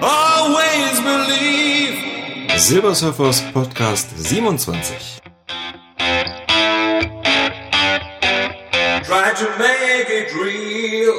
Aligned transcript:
Always 0.00 1.00
believe. 1.02 1.98
Silbersurfers 2.56 3.42
Podcast 3.52 4.10
27. 4.16 5.20
Try 9.02 9.32
to 9.34 9.48
make 9.58 10.10
it 10.10 10.32
real. 10.36 11.14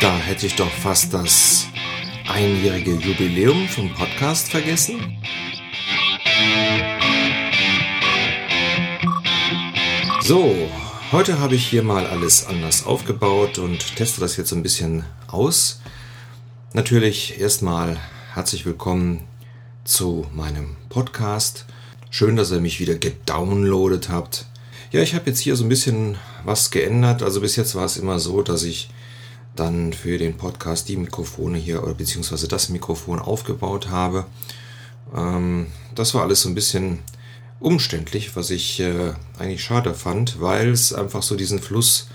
Da 0.00 0.16
hätte 0.18 0.46
ich 0.46 0.54
doch 0.54 0.70
fast 0.70 1.12
das 1.12 1.66
einjährige 2.32 2.92
Jubiläum 2.92 3.66
vom 3.66 3.92
Podcast 3.94 4.48
vergessen. 4.48 5.18
So, 10.26 10.56
heute 11.12 11.38
habe 11.38 11.54
ich 11.54 11.68
hier 11.68 11.84
mal 11.84 12.04
alles 12.04 12.46
anders 12.46 12.84
aufgebaut 12.84 13.58
und 13.58 13.94
teste 13.94 14.20
das 14.20 14.36
jetzt 14.36 14.48
so 14.48 14.56
ein 14.56 14.62
bisschen 14.64 15.04
aus. 15.28 15.78
Natürlich 16.72 17.38
erstmal 17.38 17.96
herzlich 18.34 18.66
willkommen 18.66 19.20
zu 19.84 20.26
meinem 20.34 20.76
Podcast. 20.88 21.64
Schön, 22.10 22.34
dass 22.34 22.50
ihr 22.50 22.58
mich 22.58 22.80
wieder 22.80 22.96
gedownloadet 22.96 24.08
habt. 24.08 24.46
Ja, 24.90 25.00
ich 25.00 25.14
habe 25.14 25.30
jetzt 25.30 25.38
hier 25.38 25.54
so 25.54 25.64
ein 25.64 25.68
bisschen 25.68 26.18
was 26.44 26.72
geändert. 26.72 27.22
Also 27.22 27.40
bis 27.40 27.54
jetzt 27.54 27.76
war 27.76 27.84
es 27.84 27.96
immer 27.96 28.18
so, 28.18 28.42
dass 28.42 28.64
ich 28.64 28.90
dann 29.54 29.92
für 29.92 30.18
den 30.18 30.36
Podcast 30.36 30.88
die 30.88 30.96
Mikrofone 30.96 31.56
hier 31.56 31.84
oder 31.84 31.94
beziehungsweise 31.94 32.48
das 32.48 32.68
Mikrofon 32.68 33.20
aufgebaut 33.20 33.90
habe. 33.90 34.26
Ähm, 35.16 35.68
das 35.94 36.14
war 36.14 36.22
alles 36.22 36.40
so 36.40 36.48
ein 36.48 36.56
bisschen 36.56 36.98
umständlich, 37.60 38.36
was 38.36 38.50
ich 38.50 38.80
äh, 38.80 39.12
eigentlich 39.38 39.64
schade 39.64 39.94
fand, 39.94 40.40
weil 40.40 40.70
es 40.70 40.92
einfach 40.92 41.22
so 41.22 41.36
diesen 41.36 41.60
Fluss, 41.60 42.08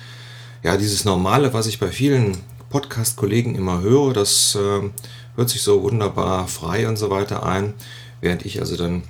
ja, 0.64 0.78
dieses 0.78 1.06
Normale, 1.06 1.53
was 1.53 1.67
ich 1.67 1.80
bei 1.80 1.89
vielen 1.89 2.38
Podcast-Kollegen 2.70 3.56
immer 3.56 3.81
höre, 3.81 4.14
das 4.14 4.56
äh, 4.56 4.89
hört 5.36 5.50
sich 5.50 5.61
so 5.61 5.81
wunderbar 5.81 6.48
frei 6.48 6.88
und 6.88 6.98
so 6.98 7.09
weiter 7.09 7.44
ein, 7.45 7.73
während 8.22 8.45
ich 8.45 8.59
also 8.59 8.78
dann 8.78 9.03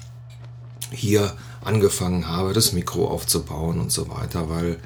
hier 0.92 1.34
angefangen 1.64 2.28
habe, 2.28 2.54
das 2.54 2.74
Mikro 2.74 3.08
aufzubauen 3.08 3.80
und 3.80 3.92
so 3.92 4.10
weiter, 4.10 4.50
weil 4.50 4.78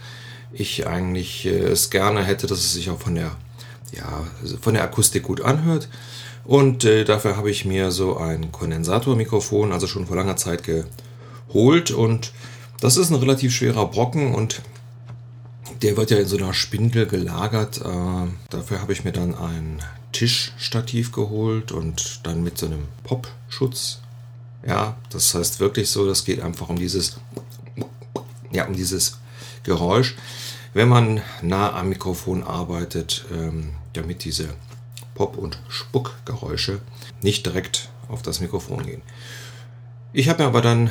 ich 0.51 0.87
eigentlich 0.87 1.45
äh, 1.45 1.67
es 1.67 1.89
gerne 1.89 2.23
hätte, 2.23 2.47
dass 2.47 2.59
es 2.59 2.73
sich 2.73 2.89
auch 2.89 2.99
von 2.99 3.15
der, 3.15 3.31
ja, 3.91 4.25
von 4.61 4.73
der 4.73 4.83
Akustik 4.83 5.23
gut 5.23 5.41
anhört. 5.41 5.89
Und 6.43 6.83
äh, 6.85 7.05
dafür 7.05 7.37
habe 7.37 7.49
ich 7.49 7.65
mir 7.65 7.91
so 7.91 8.17
ein 8.17 8.51
Kondensatormikrofon, 8.51 9.71
also 9.71 9.87
schon 9.87 10.05
vor 10.05 10.15
langer 10.15 10.35
Zeit 10.35 10.63
geholt. 11.55 11.91
Und 11.91 12.33
das 12.81 12.97
ist 12.97 13.09
ein 13.09 13.15
relativ 13.15 13.55
schwerer 13.55 13.87
Brocken 13.87 14.35
und 14.35 14.61
der 15.81 15.97
wird 15.97 16.11
ja 16.11 16.17
in 16.17 16.27
so 16.27 16.37
einer 16.37 16.53
Spindel 16.53 17.05
gelagert. 17.07 17.81
Äh, 17.81 18.27
dafür 18.49 18.81
habe 18.81 18.93
ich 18.93 19.03
mir 19.03 19.13
dann 19.13 19.35
ein 19.35 19.81
Tischstativ 20.11 21.11
geholt 21.11 21.71
und 21.71 22.21
dann 22.23 22.43
mit 22.43 22.57
so 22.57 22.65
einem 22.65 22.87
Popschutz 23.03 23.99
ja, 24.67 24.97
das 25.11 25.33
heißt 25.35 25.59
wirklich 25.59 25.89
so, 25.91 26.07
das 26.07 26.25
geht 26.25 26.41
einfach 26.41 26.69
um 26.69 26.77
dieses, 26.77 27.17
ja, 28.51 28.65
um 28.65 28.73
dieses 28.73 29.19
Geräusch, 29.63 30.15
wenn 30.73 30.89
man 30.89 31.21
nah 31.41 31.73
am 31.73 31.89
Mikrofon 31.89 32.43
arbeitet, 32.43 33.25
ähm, 33.31 33.75
damit 33.93 34.23
diese 34.23 34.49
Pop- 35.13 35.37
und 35.37 35.59
Spuckgeräusche 35.69 36.81
nicht 37.21 37.45
direkt 37.45 37.89
auf 38.09 38.23
das 38.23 38.39
Mikrofon 38.39 38.85
gehen. 38.85 39.01
Ich 40.13 40.29
habe 40.29 40.41
mir 40.41 40.47
aber 40.47 40.61
dann 40.61 40.89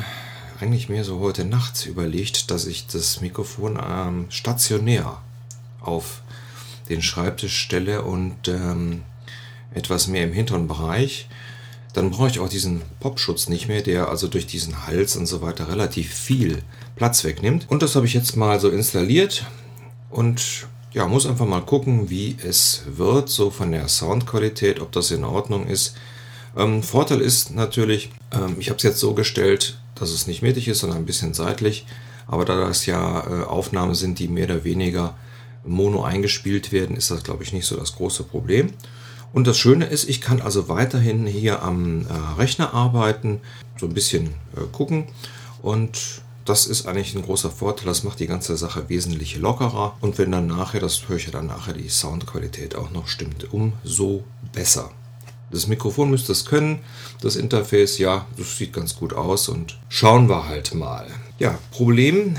eigentlich 0.65 0.89
mehr 0.89 1.05
so 1.05 1.21
heute 1.21 1.45
Nacht 1.45 1.87
überlegt, 1.87 2.51
dass 2.51 2.67
ich 2.67 2.87
das 2.87 3.21
Mikrofon 3.21 3.79
ähm, 3.81 4.27
stationär 4.31 5.21
auf 5.81 6.23
den 6.89 7.03
Schreibtisch 7.03 7.57
stelle 7.57 8.03
und 8.03 8.49
ähm, 8.49 9.03
etwas 9.75 10.09
mehr 10.09 10.25
im 10.25 10.33
hinteren 10.33 10.67
Bereich 10.67 11.29
dann 11.95 12.11
brauche 12.11 12.29
ich 12.29 12.41
auch 12.41 12.49
diesen 12.49 12.83
Popschutz 13.01 13.49
nicht 13.49 13.69
mehr, 13.69 13.81
der 13.81 14.09
also 14.09 14.27
durch 14.27 14.47
diesen 14.47 14.87
Hals 14.87 15.17
und 15.17 15.27
so 15.27 15.41
weiter 15.41 15.69
relativ 15.69 16.13
viel 16.13 16.63
Platz 16.97 17.25
wegnimmt. 17.25 17.67
Und 17.71 17.83
das 17.83 17.95
habe 17.95 18.05
ich 18.05 18.15
jetzt 18.15 18.37
mal 18.37 18.61
so 18.61 18.69
installiert 18.69 19.47
und 20.11 20.67
ja, 20.93 21.07
muss 21.07 21.27
einfach 21.27 21.47
mal 21.47 21.63
gucken, 21.63 22.11
wie 22.11 22.37
es 22.45 22.83
wird, 22.87 23.29
so 23.29 23.51
von 23.51 23.73
der 23.73 23.89
Soundqualität, 23.89 24.81
ob 24.81 24.93
das 24.93 25.11
in 25.11 25.25
Ordnung 25.25 25.67
ist. 25.67 25.97
Ähm, 26.57 26.83
Vorteil 26.83 27.21
ist 27.21 27.55
natürlich, 27.55 28.11
ähm, 28.33 28.57
ich 28.59 28.69
habe 28.69 28.77
es 28.77 28.83
jetzt 28.83 29.01
so 29.01 29.15
gestellt, 29.15 29.79
dass 29.95 30.11
es 30.11 30.27
nicht 30.27 30.43
mittig 30.43 30.69
ist, 30.69 30.81
sondern 30.81 30.99
ein 30.99 31.07
bisschen 31.07 31.35
seitlich. 31.35 31.87
Aber 32.27 32.45
da 32.45 32.57
das 32.57 32.87
ja 32.87 33.21
äh, 33.21 33.45
Aufnahmen 33.45 33.95
sind, 33.95 34.19
die 34.19 34.29
mehr 34.29 34.47
oder 34.47 34.65
weniger 34.65 35.15
mono 35.65 36.03
eingespielt 36.03 36.73
werden, 36.73 36.97
ist 36.97 37.11
das, 37.11 37.25
glaube 37.25 37.43
ich, 37.43 37.53
nicht 37.53 37.67
so 37.67 37.77
das 37.77 37.97
große 37.97 38.25
Problem. 38.25 38.73
Und 39.33 39.47
das 39.47 39.59
Schöne 39.59 39.87
ist, 39.87 40.09
ich 40.09 40.21
kann 40.21 40.41
also 40.41 40.69
weiterhin 40.69 41.27
hier 41.27 41.63
am 41.63 42.07
äh, 42.07 42.13
Rechner 42.39 42.73
arbeiten, 42.73 43.41
so 43.79 43.87
ein 43.87 43.95
bisschen 43.95 44.29
äh, 44.57 44.61
gucken 44.71 45.07
und 45.61 46.23
das 46.45 46.67
ist 46.67 46.87
eigentlich 46.87 47.15
ein 47.15 47.23
großer 47.23 47.51
Vorteil. 47.51 47.87
Das 47.87 48.05
macht 48.05 48.21
die 48.21 48.27
ganze 48.27 48.57
Sache 48.57 48.91
wesentlich 48.91 49.39
lockerer. 49.39 49.97
Und 50.03 50.19
wenn 50.19 50.31
dann 50.31 50.47
nachher, 50.47 50.79
das 50.79 51.09
höre 51.09 51.17
ich 51.17 51.25
ja 51.25 51.33
dann 51.33 51.47
nachher, 51.47 51.73
die 51.73 51.89
Soundqualität 51.89 52.77
auch 52.77 52.91
noch 52.91 53.09
stimmt, 53.09 53.53
umso 53.53 54.25
besser. 54.53 54.91
Das 55.55 55.69
Mikrofon 55.69 56.11
müsste 56.11 56.33
es 56.33 56.45
können. 56.45 56.81
Das 57.21 57.37
Interface, 57.37 57.99
ja, 57.99 58.27
das 58.37 58.59
sieht 58.59 58.73
ganz 58.73 58.97
gut 58.97 59.13
aus 59.13 59.49
und 59.49 59.79
schauen 59.89 60.29
wir 60.29 60.49
halt 60.49 60.75
mal. 60.75 61.07
Ja, 61.39 61.59
Problem 61.71 62.37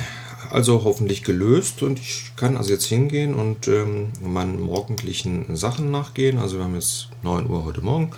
also 0.51 0.83
hoffentlich 0.83 1.23
gelöst 1.23 1.83
und 1.83 1.99
ich 1.99 2.31
kann 2.35 2.57
also 2.57 2.71
jetzt 2.71 2.85
hingehen 2.85 3.33
und 3.33 3.67
ähm, 3.67 4.13
meinen 4.21 4.61
morgendlichen 4.61 5.55
Sachen 5.55 5.91
nachgehen. 5.91 6.37
Also 6.37 6.57
wir 6.57 6.63
haben 6.63 6.75
jetzt 6.75 7.09
9 7.23 7.49
Uhr 7.49 7.65
heute 7.65 7.81
Morgen 7.81 8.11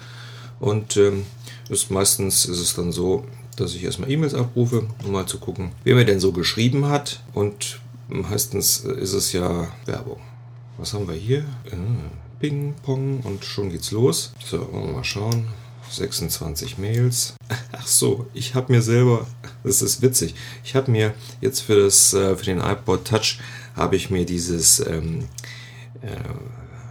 und 0.59 0.97
ähm, 0.97 1.25
ist, 1.69 1.91
meistens 1.91 2.45
ist 2.45 2.59
es 2.59 2.75
dann 2.75 2.91
so, 2.91 3.25
dass 3.55 3.73
ich 3.73 3.83
erstmal 3.83 4.11
E-Mails 4.11 4.33
abrufe, 4.33 4.87
um 5.03 5.11
mal 5.11 5.25
zu 5.25 5.39
gucken, 5.39 5.71
wer 5.83 5.95
mir 5.95 6.05
denn 6.05 6.19
so 6.19 6.31
geschrieben 6.31 6.87
hat 6.87 7.21
und 7.33 7.79
meistens 8.07 8.79
ist 8.79 9.13
es 9.13 9.31
ja 9.33 9.69
Werbung. 9.85 10.19
Was 10.77 10.93
haben 10.93 11.07
wir 11.07 11.15
hier? 11.15 11.39
Äh, 11.65 12.26
Ping, 12.39 12.75
Pong 12.83 13.21
und 13.21 13.43
schon 13.43 13.71
geht's 13.71 13.91
los. 13.91 14.33
So, 14.45 14.71
wollen 14.71 14.87
wir 14.87 14.93
mal 14.93 15.03
schauen. 15.03 15.47
26 15.89 16.77
Mails. 16.77 17.35
Ach 17.71 17.87
so, 17.87 18.27
ich 18.33 18.55
habe 18.55 18.73
mir 18.73 18.81
selber, 18.81 19.25
das 19.63 19.81
ist 19.81 20.01
witzig, 20.01 20.35
ich 20.63 20.75
habe 20.75 20.91
mir 20.91 21.13
jetzt 21.41 21.61
für, 21.61 21.81
das, 21.81 22.13
äh, 22.13 22.35
für 22.35 22.45
den 22.45 22.59
iPod 22.59 23.05
Touch, 23.05 23.39
habe 23.75 23.95
ich 23.95 24.09
mir 24.09 24.25
dieses 24.25 24.85
ähm, 24.85 25.29
äh, 26.01 26.09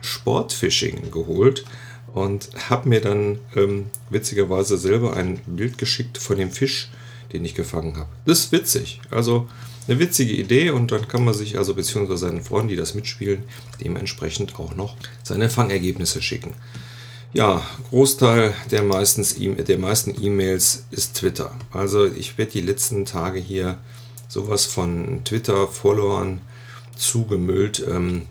Sportfishing 0.00 1.10
geholt 1.10 1.64
und 2.14 2.48
habe 2.70 2.88
mir 2.88 3.00
dann 3.00 3.38
ähm, 3.54 3.86
witzigerweise 4.10 4.78
selber 4.78 5.14
ein 5.14 5.38
Bild 5.46 5.78
geschickt 5.78 6.18
von 6.18 6.38
dem 6.38 6.50
Fisch, 6.50 6.88
den 7.32 7.44
ich 7.44 7.54
gefangen 7.54 7.96
habe. 7.96 8.08
Das 8.24 8.38
ist 8.40 8.52
witzig. 8.52 9.00
Also 9.10 9.48
eine 9.88 9.98
witzige 9.98 10.32
Idee 10.32 10.70
und 10.70 10.90
dann 10.92 11.08
kann 11.08 11.24
man 11.24 11.34
sich 11.34 11.58
also 11.58 11.74
beziehungsweise 11.74 12.26
seinen 12.26 12.42
Freunden, 12.42 12.68
die 12.68 12.76
das 12.76 12.94
mitspielen, 12.94 13.44
dementsprechend 13.82 14.58
auch 14.58 14.74
noch 14.74 14.96
seine 15.22 15.48
Fangergebnisse 15.48 16.22
schicken. 16.22 16.54
Ja, 17.32 17.62
Großteil 17.90 18.54
der, 18.70 18.82
meistens, 18.82 19.36
e 19.38 19.48
der 19.54 19.78
meisten 19.78 20.14
E-Mails 20.20 20.86
ist 20.90 21.16
Twitter. 21.16 21.50
Also 21.70 22.06
ich 22.06 22.38
werde 22.38 22.52
die 22.52 22.60
letzten 22.62 23.04
Tage 23.04 23.38
hier 23.38 23.78
sowas 24.28 24.64
von 24.64 25.22
Twitter-Followern 25.24 26.40
zugemüllt. 26.96 27.84
Ähm, 27.88 28.22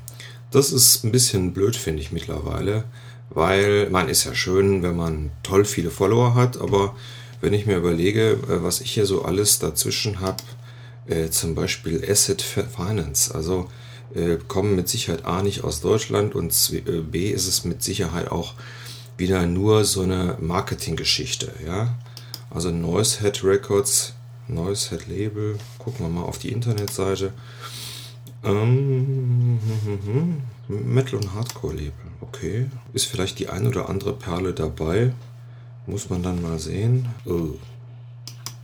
das 0.51 0.71
ist 0.71 1.03
ein 1.03 1.11
bisschen 1.11 1.53
blöd, 1.53 1.75
finde 1.75 2.01
ich 2.01 2.11
mittlerweile, 2.11 2.85
weil 3.29 3.89
man 3.89 4.09
ist 4.09 4.23
ja 4.23 4.33
schön, 4.33 4.81
wenn 4.83 4.95
man 4.95 5.31
toll 5.44 5.65
viele 5.65 5.91
Follower 5.91 6.33
hat, 6.33 6.59
aber 6.59 6.95
wenn 7.41 7.53
ich 7.53 7.65
mir 7.65 7.77
überlege, 7.77 8.39
äh, 8.49 8.63
was 8.63 8.81
ich 8.81 8.91
hier 8.91 9.06
so 9.06 9.24
alles 9.24 9.59
dazwischen 9.59 10.19
habe, 10.19 10.41
äh, 11.07 11.30
zum 11.30 11.56
Beispiel 11.56 12.04
Asset 12.10 12.42
Finance, 12.42 13.34
also 13.34 13.69
äh, 14.13 14.38
kommen 14.48 14.75
mit 14.75 14.90
Sicherheit 14.90 15.25
A 15.25 15.42
nicht 15.44 15.63
aus 15.63 15.81
Deutschland 15.81 16.36
und 16.36 16.54
B 17.12 17.30
ist 17.30 17.48
es 17.48 17.66
mit 17.66 17.84
Sicherheit 17.84 18.31
auch 18.31 18.54
wieder 19.18 19.46
nur 19.46 19.86
so 19.86 20.02
eine 20.02 20.38
Marketinggeschichte, 20.40 21.52
ja. 21.66 21.98
Also 22.50 22.72
Noise 22.72 23.19
Head 23.22 23.44
Records, 23.44 24.13
Noise 24.48 24.90
Head 24.90 25.07
Label, 25.07 25.57
gucken 25.78 26.06
wir 26.06 26.10
mal 26.10 26.24
auf 26.24 26.38
die 26.38 26.52
Internetseite. 26.52 27.34
Ähm, 28.44 29.60
Metal 30.68 31.19
und 31.19 31.34
Hardcore 31.34 31.74
Label, 31.74 31.94
okay. 32.22 32.68
Ist 32.94 33.06
vielleicht 33.06 33.40
die 33.40 33.50
ein 33.50 33.68
oder 33.68 33.90
andere 33.90 34.13
Perle 34.13 34.54
dabei. 34.54 35.13
Muss 35.88 36.10
man 36.10 36.24
dann 36.24 36.42
mal 36.42 36.57
sehen. 36.57 37.07
Oh, 37.25 37.50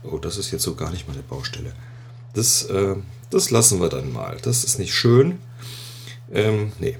oh 0.02 0.18
das 0.18 0.38
ist 0.38 0.50
jetzt 0.50 0.62
so 0.62 0.74
gar 0.74 0.90
nicht 0.90 1.06
meine 1.06 1.22
Baustelle. 1.22 1.72
Das, 2.34 2.64
äh, 2.64 2.96
das 3.30 3.50
lassen 3.50 3.80
wir 3.80 3.88
dann 3.88 4.12
mal. 4.12 4.36
Das 4.42 4.64
ist 4.64 4.78
nicht 4.78 4.94
schön. 4.94 5.38
Ähm, 6.32 6.72
nee, 6.78 6.96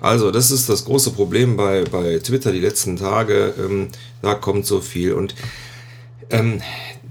also, 0.00 0.30
das 0.30 0.50
ist 0.50 0.68
das 0.68 0.86
große 0.86 1.10
Problem 1.10 1.56
bei, 1.56 1.84
bei 1.84 2.18
Twitter 2.18 2.52
die 2.52 2.60
letzten 2.60 2.96
Tage. 2.96 3.54
Ähm, 3.58 3.88
da 4.22 4.34
kommt 4.34 4.66
so 4.66 4.80
viel. 4.80 5.12
Und 5.12 5.34
Ähm, 6.30 6.62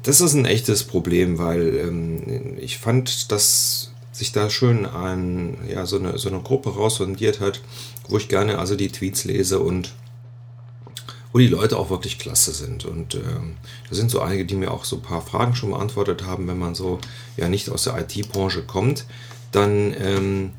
das 0.04 0.22
ist 0.22 0.34
ein 0.34 0.46
echtes 0.46 0.84
Problem, 0.86 1.38
weil 1.40 1.76
ähm, 1.76 2.58
ich 2.58 2.78
fand, 2.78 3.32
dass 3.32 3.92
sich 4.14 4.32
da 4.32 4.50
schön 4.50 4.86
ein, 4.86 5.58
ja, 5.68 5.86
so, 5.86 5.98
eine, 6.00 6.18
so 6.18 6.30
eine 6.30 6.40
Gruppe 6.40 6.74
rausfondiert 6.74 7.42
hat, 7.42 7.62
wo 8.08 8.18
ich 8.18 8.30
gerne 8.30 8.60
also 8.60 8.76
die 8.76 8.90
Tweets 8.90 9.26
lese 9.26 9.60
und 9.60 9.94
wo 11.32 11.40
die 11.40 11.48
Leute 11.48 11.78
auch 11.78 11.90
wirklich 11.90 12.20
klasse 12.20 12.52
sind. 12.52 12.86
Und 12.86 13.16
ähm, 13.16 13.58
da 13.90 13.96
sind 13.96 14.10
so 14.10 14.22
einige, 14.22 14.46
die 14.46 14.56
mir 14.56 14.72
auch 14.72 14.86
so 14.86 14.98
ein 14.98 15.02
paar 15.02 15.22
Fragen 15.22 15.56
schon 15.56 15.72
beantwortet 15.72 16.26
haben, 16.26 16.48
wenn 16.48 16.58
man 16.58 16.76
so 16.76 17.00
ja 17.38 17.50
nicht 17.50 17.70
aus 17.70 17.84
der 17.84 18.00
IT-Branche 18.00 18.64
kommt, 18.64 19.06
dann 19.52 19.94
ähm, 20.00 20.52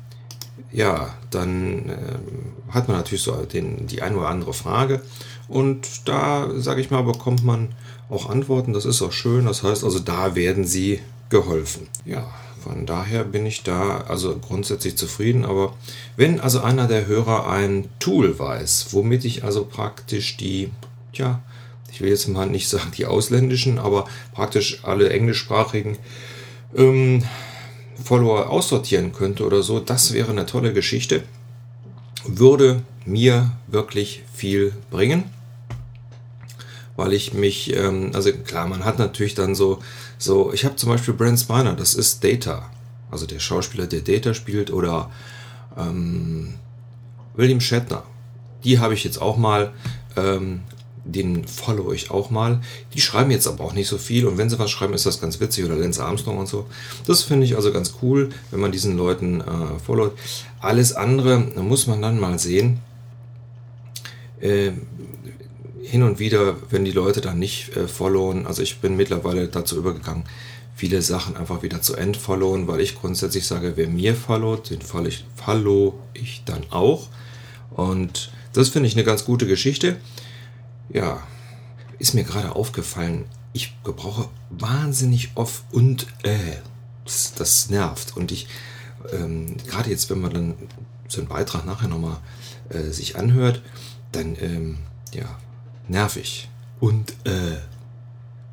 ja, 0.71 1.13
dann 1.29 1.89
äh, 1.89 2.73
hat 2.73 2.87
man 2.87 2.97
natürlich 2.97 3.23
so 3.23 3.33
den, 3.43 3.87
die 3.87 4.01
eine 4.01 4.17
oder 4.17 4.29
andere 4.29 4.53
Frage. 4.53 5.01
Und 5.47 6.07
da, 6.07 6.49
sage 6.55 6.81
ich 6.81 6.91
mal, 6.91 7.03
bekommt 7.03 7.43
man 7.43 7.69
auch 8.09 8.29
Antworten. 8.29 8.73
Das 8.73 8.85
ist 8.85 9.01
auch 9.01 9.11
schön. 9.11 9.45
Das 9.45 9.63
heißt 9.63 9.83
also, 9.83 9.99
da 9.99 10.35
werden 10.35 10.65
sie 10.65 11.01
geholfen. 11.29 11.87
Ja, 12.05 12.29
von 12.63 12.85
daher 12.85 13.23
bin 13.23 13.45
ich 13.45 13.63
da 13.63 14.01
also 14.07 14.37
grundsätzlich 14.37 14.95
zufrieden. 14.95 15.45
Aber 15.45 15.75
wenn 16.15 16.39
also 16.39 16.61
einer 16.61 16.87
der 16.87 17.07
Hörer 17.07 17.49
ein 17.49 17.89
Tool 17.99 18.37
weiß, 18.37 18.87
womit 18.91 19.25
ich 19.25 19.43
also 19.43 19.65
praktisch 19.65 20.37
die, 20.37 20.69
ja, 21.13 21.41
ich 21.91 22.01
will 22.01 22.09
jetzt 22.09 22.27
mal 22.27 22.47
nicht 22.47 22.69
sagen 22.69 22.91
die 22.97 23.05
ausländischen, 23.05 23.79
aber 23.79 24.05
praktisch 24.33 24.83
alle 24.83 25.09
englischsprachigen 25.09 25.97
ähm, 26.75 27.23
Follower 28.03 28.49
aussortieren 28.49 29.11
könnte 29.11 29.45
oder 29.45 29.63
so, 29.63 29.79
das 29.79 30.13
wäre 30.13 30.31
eine 30.31 30.45
tolle 30.45 30.73
Geschichte. 30.73 31.23
Würde 32.25 32.83
mir 33.05 33.51
wirklich 33.67 34.23
viel 34.33 34.73
bringen 34.91 35.23
weil 37.01 37.13
ich 37.13 37.33
mich, 37.33 37.75
ähm, 37.75 38.11
also 38.13 38.31
klar, 38.31 38.67
man 38.67 38.85
hat 38.85 38.99
natürlich 38.99 39.33
dann 39.33 39.55
so, 39.55 39.79
so 40.21 40.53
ich 40.53 40.65
habe 40.65 40.75
zum 40.75 40.89
Beispiel 40.89 41.13
Brent 41.13 41.39
Spiner, 41.39 41.73
das 41.73 41.93
ist 41.95 42.23
Data, 42.23 42.69
also 43.09 43.25
der 43.25 43.39
Schauspieler, 43.39 43.87
der 43.87 44.01
Data 44.01 44.33
spielt, 44.33 44.71
oder 44.71 45.09
ähm, 45.77 46.55
William 47.35 47.59
Shatner, 47.59 48.03
die 48.63 48.79
habe 48.79 48.93
ich 48.93 49.03
jetzt 49.03 49.21
auch 49.21 49.37
mal, 49.37 49.73
ähm, 50.15 50.61
den 51.03 51.47
follow 51.47 51.91
ich 51.91 52.11
auch 52.11 52.29
mal. 52.29 52.61
Die 52.93 53.01
schreiben 53.01 53.31
jetzt 53.31 53.47
aber 53.47 53.63
auch 53.63 53.73
nicht 53.73 53.87
so 53.87 53.97
viel 53.97 54.27
und 54.27 54.37
wenn 54.37 54.51
sie 54.51 54.59
was 54.59 54.69
schreiben, 54.69 54.93
ist 54.93 55.07
das 55.07 55.19
ganz 55.19 55.39
witzig 55.39 55.65
oder 55.65 55.75
Lance 55.75 56.03
Armstrong 56.03 56.37
und 56.37 56.47
so. 56.47 56.67
Das 57.07 57.23
finde 57.23 57.45
ich 57.45 57.55
also 57.55 57.73
ganz 57.73 57.95
cool, 58.03 58.29
wenn 58.51 58.59
man 58.59 58.71
diesen 58.71 58.97
Leuten 58.97 59.41
äh, 59.41 59.79
followt. 59.83 60.13
Alles 60.59 60.93
andere 60.93 61.39
muss 61.39 61.87
man 61.87 62.01
dann 62.01 62.19
mal 62.19 62.37
sehen. 62.37 62.79
Äh, 64.39 64.73
hin 65.83 66.03
und 66.03 66.19
wieder, 66.19 66.55
wenn 66.69 66.85
die 66.85 66.91
Leute 66.91 67.21
dann 67.21 67.39
nicht 67.39 67.75
äh, 67.75 67.87
followen, 67.87 68.47
also 68.47 68.61
ich 68.61 68.79
bin 68.79 68.95
mittlerweile 68.95 69.47
dazu 69.47 69.77
übergegangen, 69.77 70.23
viele 70.75 71.01
Sachen 71.01 71.37
einfach 71.37 71.63
wieder 71.63 71.81
zu 71.81 71.95
entfollowen, 71.95 72.67
weil 72.67 72.81
ich 72.81 72.95
grundsätzlich 72.95 73.45
sage, 73.45 73.73
wer 73.75 73.87
mir 73.87 74.15
followt, 74.15 74.69
den 74.69 74.81
follow 74.81 75.07
ich, 75.07 75.25
follow 75.35 75.99
ich 76.13 76.43
dann 76.45 76.63
auch. 76.71 77.07
Und 77.71 78.31
das 78.53 78.69
finde 78.69 78.87
ich 78.87 78.95
eine 78.95 79.03
ganz 79.03 79.25
gute 79.25 79.47
Geschichte. 79.47 79.97
Ja, 80.89 81.23
ist 81.99 82.13
mir 82.13 82.23
gerade 82.23 82.55
aufgefallen, 82.55 83.25
ich 83.53 83.75
gebrauche 83.83 84.29
wahnsinnig 84.49 85.31
oft 85.35 85.63
und 85.71 86.07
äh. 86.23 86.57
Das, 87.03 87.33
das 87.33 87.69
nervt. 87.69 88.15
Und 88.15 88.31
ich, 88.31 88.47
ähm, 89.11 89.57
gerade 89.67 89.89
jetzt, 89.89 90.09
wenn 90.09 90.21
man 90.21 90.33
dann 90.33 90.53
so 91.07 91.19
einen 91.19 91.27
Beitrag 91.27 91.65
nachher 91.65 91.87
nochmal 91.87 92.17
äh, 92.69 92.91
sich 92.91 93.17
anhört, 93.17 93.61
dann, 94.11 94.37
ähm, 94.39 94.77
ja, 95.13 95.25
nervig 95.91 96.49
und 96.79 97.11
äh, 97.25 97.57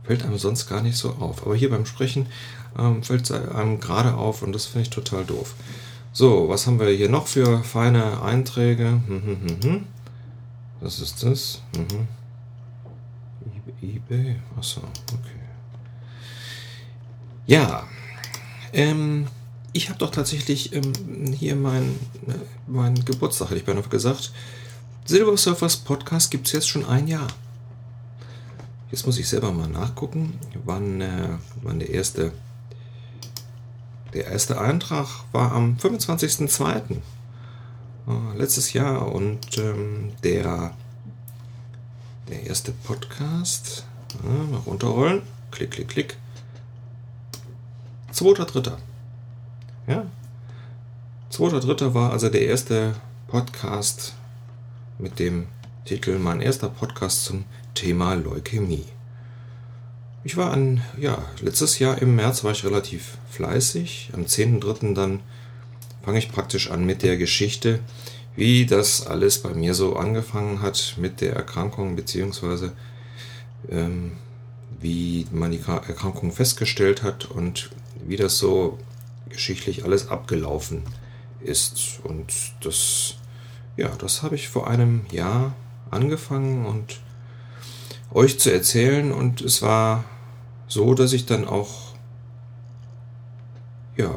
fällt 0.04 0.24
einem 0.24 0.38
sonst 0.38 0.68
gar 0.68 0.82
nicht 0.82 0.96
so 0.96 1.10
auf. 1.10 1.46
Aber 1.46 1.56
hier 1.56 1.70
beim 1.70 1.86
Sprechen 1.86 2.26
ähm, 2.78 3.02
fällt 3.02 3.30
es 3.30 3.32
einem 3.32 3.80
gerade 3.80 4.14
auf 4.14 4.42
und 4.42 4.52
das 4.52 4.66
finde 4.66 4.82
ich 4.82 4.90
total 4.90 5.24
doof. 5.24 5.54
So, 6.12 6.48
was 6.48 6.66
haben 6.66 6.80
wir 6.80 6.88
hier 6.88 7.08
noch 7.08 7.26
für 7.26 7.62
feine 7.62 8.22
Einträge? 8.22 9.00
Hm, 9.06 9.22
hm, 9.24 9.62
hm, 9.62 9.86
was 10.80 11.00
ist 11.00 11.22
das? 11.22 11.62
Mhm. 11.76 12.08
eBay? 13.82 14.36
Achso, 14.56 14.80
okay. 14.80 15.38
Ja, 17.46 17.86
ähm, 18.72 19.26
ich 19.72 19.88
habe 19.88 19.98
doch 19.98 20.10
tatsächlich 20.10 20.74
ähm, 20.74 20.92
hier 21.38 21.56
meinen 21.56 21.98
mein 22.66 22.94
Geburtstag, 23.04 23.50
hätte 23.50 23.60
ich 23.60 23.64
beinahe 23.64 23.82
gesagt, 23.84 24.32
Silver 25.08 25.38
Surfers 25.38 25.78
Podcast 25.78 26.30
gibt 26.30 26.48
es 26.48 26.52
jetzt 26.52 26.68
schon 26.68 26.84
ein 26.84 27.08
Jahr. 27.08 27.28
Jetzt 28.90 29.06
muss 29.06 29.16
ich 29.16 29.26
selber 29.26 29.52
mal 29.52 29.66
nachgucken, 29.66 30.38
wann, 30.66 31.00
äh, 31.00 31.38
wann 31.62 31.78
der 31.78 31.88
erste 31.88 32.30
der 34.12 34.26
erste 34.26 34.60
Eintrag 34.60 35.06
war 35.32 35.52
am 35.52 35.78
25.02. 35.78 36.90
Äh, 36.90 36.98
letztes 38.36 38.74
Jahr 38.74 39.10
und 39.10 39.56
ähm, 39.56 40.12
der 40.24 40.74
der 42.28 42.46
erste 42.46 42.72
Podcast 42.72 43.86
äh, 44.22 44.50
mal 44.50 44.60
runterrollen. 44.66 45.22
Klick, 45.52 45.70
klick, 45.70 45.88
klick. 45.88 46.18
2.3. 48.12 48.72
Ja. 49.86 50.04
2.3. 51.32 51.94
war 51.94 52.12
also 52.12 52.28
der 52.28 52.42
erste 52.42 52.94
Podcast 53.28 54.12
mit 54.98 55.18
dem 55.20 55.46
Titel 55.84 56.18
Mein 56.18 56.40
erster 56.40 56.68
Podcast 56.68 57.24
zum 57.24 57.44
Thema 57.74 58.14
Leukämie. 58.14 58.84
Ich 60.24 60.36
war 60.36 60.52
an, 60.52 60.82
ja, 60.98 61.24
letztes 61.40 61.78
Jahr 61.78 62.02
im 62.02 62.16
März 62.16 62.42
war 62.42 62.50
ich 62.50 62.64
relativ 62.64 63.16
fleißig. 63.30 64.10
Am 64.12 64.24
10.3. 64.24 64.94
dann 64.94 65.20
fange 66.02 66.18
ich 66.18 66.32
praktisch 66.32 66.70
an 66.70 66.84
mit 66.84 67.02
der 67.02 67.16
Geschichte, 67.16 67.78
wie 68.34 68.66
das 68.66 69.06
alles 69.06 69.38
bei 69.38 69.54
mir 69.54 69.74
so 69.74 69.96
angefangen 69.96 70.62
hat 70.62 70.96
mit 70.98 71.20
der 71.20 71.34
Erkrankung, 71.34 71.94
beziehungsweise 71.94 72.72
ähm, 73.70 74.12
wie 74.80 75.26
man 75.30 75.52
die 75.52 75.60
Erkrankung 75.60 76.32
festgestellt 76.32 77.04
hat 77.04 77.26
und 77.26 77.70
wie 78.04 78.16
das 78.16 78.38
so 78.38 78.78
geschichtlich 79.28 79.84
alles 79.84 80.08
abgelaufen 80.08 80.82
ist. 81.40 82.00
Und 82.02 82.32
das 82.62 83.17
ja, 83.78 83.90
das 83.96 84.24
habe 84.24 84.34
ich 84.34 84.48
vor 84.48 84.66
einem 84.66 85.06
Jahr 85.12 85.54
angefangen 85.90 86.66
und 86.66 87.00
euch 88.12 88.40
zu 88.40 88.52
erzählen. 88.52 89.12
Und 89.12 89.40
es 89.40 89.62
war 89.62 90.04
so, 90.66 90.94
dass 90.94 91.12
ich 91.12 91.26
dann 91.26 91.46
auch 91.46 91.94
ja, 93.96 94.12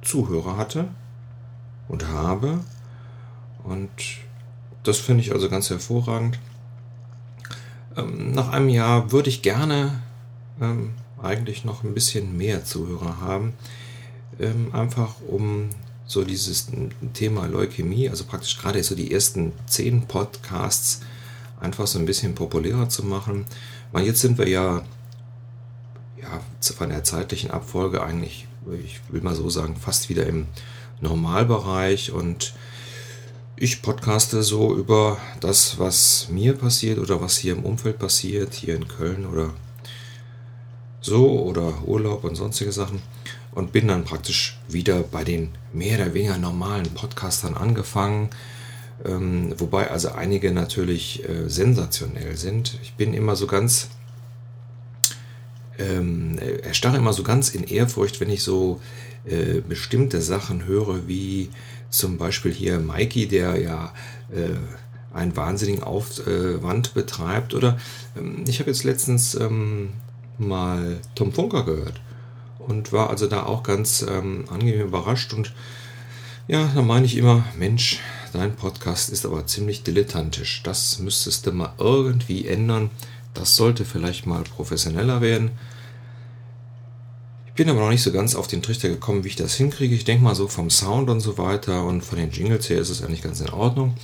Zuhörer 0.00 0.56
hatte 0.56 0.88
und 1.88 2.08
habe. 2.08 2.60
Und 3.62 3.90
das 4.84 4.96
finde 4.96 5.22
ich 5.22 5.32
also 5.32 5.50
ganz 5.50 5.68
hervorragend. 5.68 6.38
Ähm, 7.94 8.32
nach 8.32 8.52
einem 8.52 8.70
Jahr 8.70 9.12
würde 9.12 9.28
ich 9.28 9.42
gerne 9.42 10.02
ähm, 10.62 10.94
eigentlich 11.22 11.66
noch 11.66 11.84
ein 11.84 11.92
bisschen 11.92 12.38
mehr 12.38 12.64
Zuhörer 12.64 13.20
haben, 13.20 13.52
ähm, 14.40 14.74
einfach 14.74 15.16
um 15.28 15.68
so 16.06 16.24
dieses 16.24 16.68
Thema 17.14 17.46
Leukämie, 17.46 18.08
also 18.08 18.24
praktisch 18.24 18.58
gerade 18.58 18.82
so 18.82 18.94
die 18.94 19.12
ersten 19.12 19.52
zehn 19.66 20.06
Podcasts 20.06 21.00
einfach 21.60 21.86
so 21.86 21.98
ein 21.98 22.06
bisschen 22.06 22.34
populärer 22.34 22.88
zu 22.88 23.04
machen. 23.04 23.44
Weil 23.92 24.06
jetzt 24.06 24.20
sind 24.20 24.38
wir 24.38 24.48
ja, 24.48 24.84
ja 26.20 26.40
von 26.60 26.90
der 26.90 27.02
zeitlichen 27.04 27.50
Abfolge 27.50 28.02
eigentlich, 28.02 28.46
ich 28.84 29.00
will 29.08 29.20
mal 29.20 29.34
so 29.34 29.50
sagen, 29.50 29.76
fast 29.76 30.08
wieder 30.08 30.26
im 30.26 30.46
Normalbereich 31.00 32.12
und 32.12 32.54
ich 33.56 33.82
podcaste 33.82 34.42
so 34.42 34.76
über 34.76 35.18
das, 35.40 35.78
was 35.78 36.28
mir 36.30 36.54
passiert 36.54 36.98
oder 36.98 37.20
was 37.20 37.38
hier 37.38 37.54
im 37.54 37.64
Umfeld 37.64 37.98
passiert, 37.98 38.54
hier 38.54 38.76
in 38.76 38.86
Köln 38.86 39.26
oder 39.26 39.50
so 41.00 41.42
oder 41.42 41.82
Urlaub 41.86 42.24
und 42.24 42.34
sonstige 42.34 42.72
Sachen 42.72 43.00
und 43.56 43.72
bin 43.72 43.88
dann 43.88 44.04
praktisch 44.04 44.58
wieder 44.68 45.02
bei 45.02 45.24
den 45.24 45.48
mehr 45.72 45.98
oder 45.98 46.12
weniger 46.12 46.36
normalen 46.36 46.90
Podcastern 46.90 47.54
angefangen, 47.54 48.28
ähm, 49.02 49.54
wobei 49.56 49.90
also 49.90 50.10
einige 50.10 50.52
natürlich 50.52 51.26
äh, 51.26 51.48
sensationell 51.48 52.36
sind. 52.36 52.78
Ich 52.82 52.92
bin 52.94 53.14
immer 53.14 53.34
so 53.34 53.46
ganz, 53.46 53.88
ähm, 55.78 56.38
erstarre 56.62 56.98
immer 56.98 57.14
so 57.14 57.22
ganz 57.22 57.48
in 57.48 57.64
Ehrfurcht, 57.64 58.20
wenn 58.20 58.28
ich 58.28 58.42
so 58.42 58.82
äh, 59.24 59.62
bestimmte 59.66 60.20
Sachen 60.20 60.66
höre, 60.66 61.08
wie 61.08 61.48
zum 61.88 62.18
Beispiel 62.18 62.52
hier 62.52 62.78
Mikey, 62.78 63.26
der 63.26 63.58
ja 63.58 63.94
äh, 64.34 65.16
einen 65.16 65.34
wahnsinnigen 65.34 65.82
Aufwand 65.82 66.92
betreibt. 66.92 67.54
Oder 67.54 67.78
ähm, 68.18 68.44
ich 68.46 68.60
habe 68.60 68.70
jetzt 68.70 68.84
letztens 68.84 69.34
ähm, 69.34 69.94
mal 70.36 70.98
Tom 71.14 71.32
Funker 71.32 71.64
gehört 71.64 72.02
und 72.66 72.92
war 72.92 73.10
also 73.10 73.26
da 73.26 73.44
auch 73.44 73.62
ganz 73.62 74.04
ähm, 74.08 74.44
angenehm 74.50 74.86
überrascht. 74.86 75.32
Und 75.32 75.52
ja, 76.48 76.70
da 76.74 76.82
meine 76.82 77.06
ich 77.06 77.16
immer, 77.16 77.44
Mensch, 77.58 78.00
dein 78.32 78.54
Podcast 78.54 79.10
ist 79.10 79.26
aber 79.26 79.46
ziemlich 79.46 79.82
dilettantisch. 79.82 80.62
Das 80.62 80.98
müsstest 80.98 81.46
du 81.46 81.52
mal 81.52 81.72
irgendwie 81.78 82.46
ändern, 82.46 82.90
Das 83.34 83.56
sollte 83.56 83.84
vielleicht 83.84 84.26
mal 84.26 84.42
professioneller 84.44 85.20
werden. 85.20 85.50
Ich 87.46 87.52
bin 87.52 87.68
aber 87.70 87.80
noch 87.80 87.90
nicht 87.90 88.02
so 88.02 88.12
ganz 88.12 88.34
auf 88.34 88.46
den 88.46 88.62
Trichter 88.62 88.88
gekommen, 88.88 89.24
wie 89.24 89.28
ich 89.28 89.36
das 89.36 89.54
hinkriege. 89.54 89.94
Ich 89.94 90.04
denke 90.04 90.24
mal 90.24 90.34
so 90.34 90.46
vom 90.46 90.70
Sound 90.70 91.08
und 91.08 91.20
so 91.20 91.38
weiter 91.38 91.84
und 91.84 92.02
von 92.02 92.18
den 92.18 92.30
Jingles 92.30 92.68
her 92.68 92.78
ist 92.78 92.90
es 92.90 93.02
eigentlich 93.02 93.22
ganz 93.22 93.40
in 93.40 93.50
Ordnung. 93.50 93.94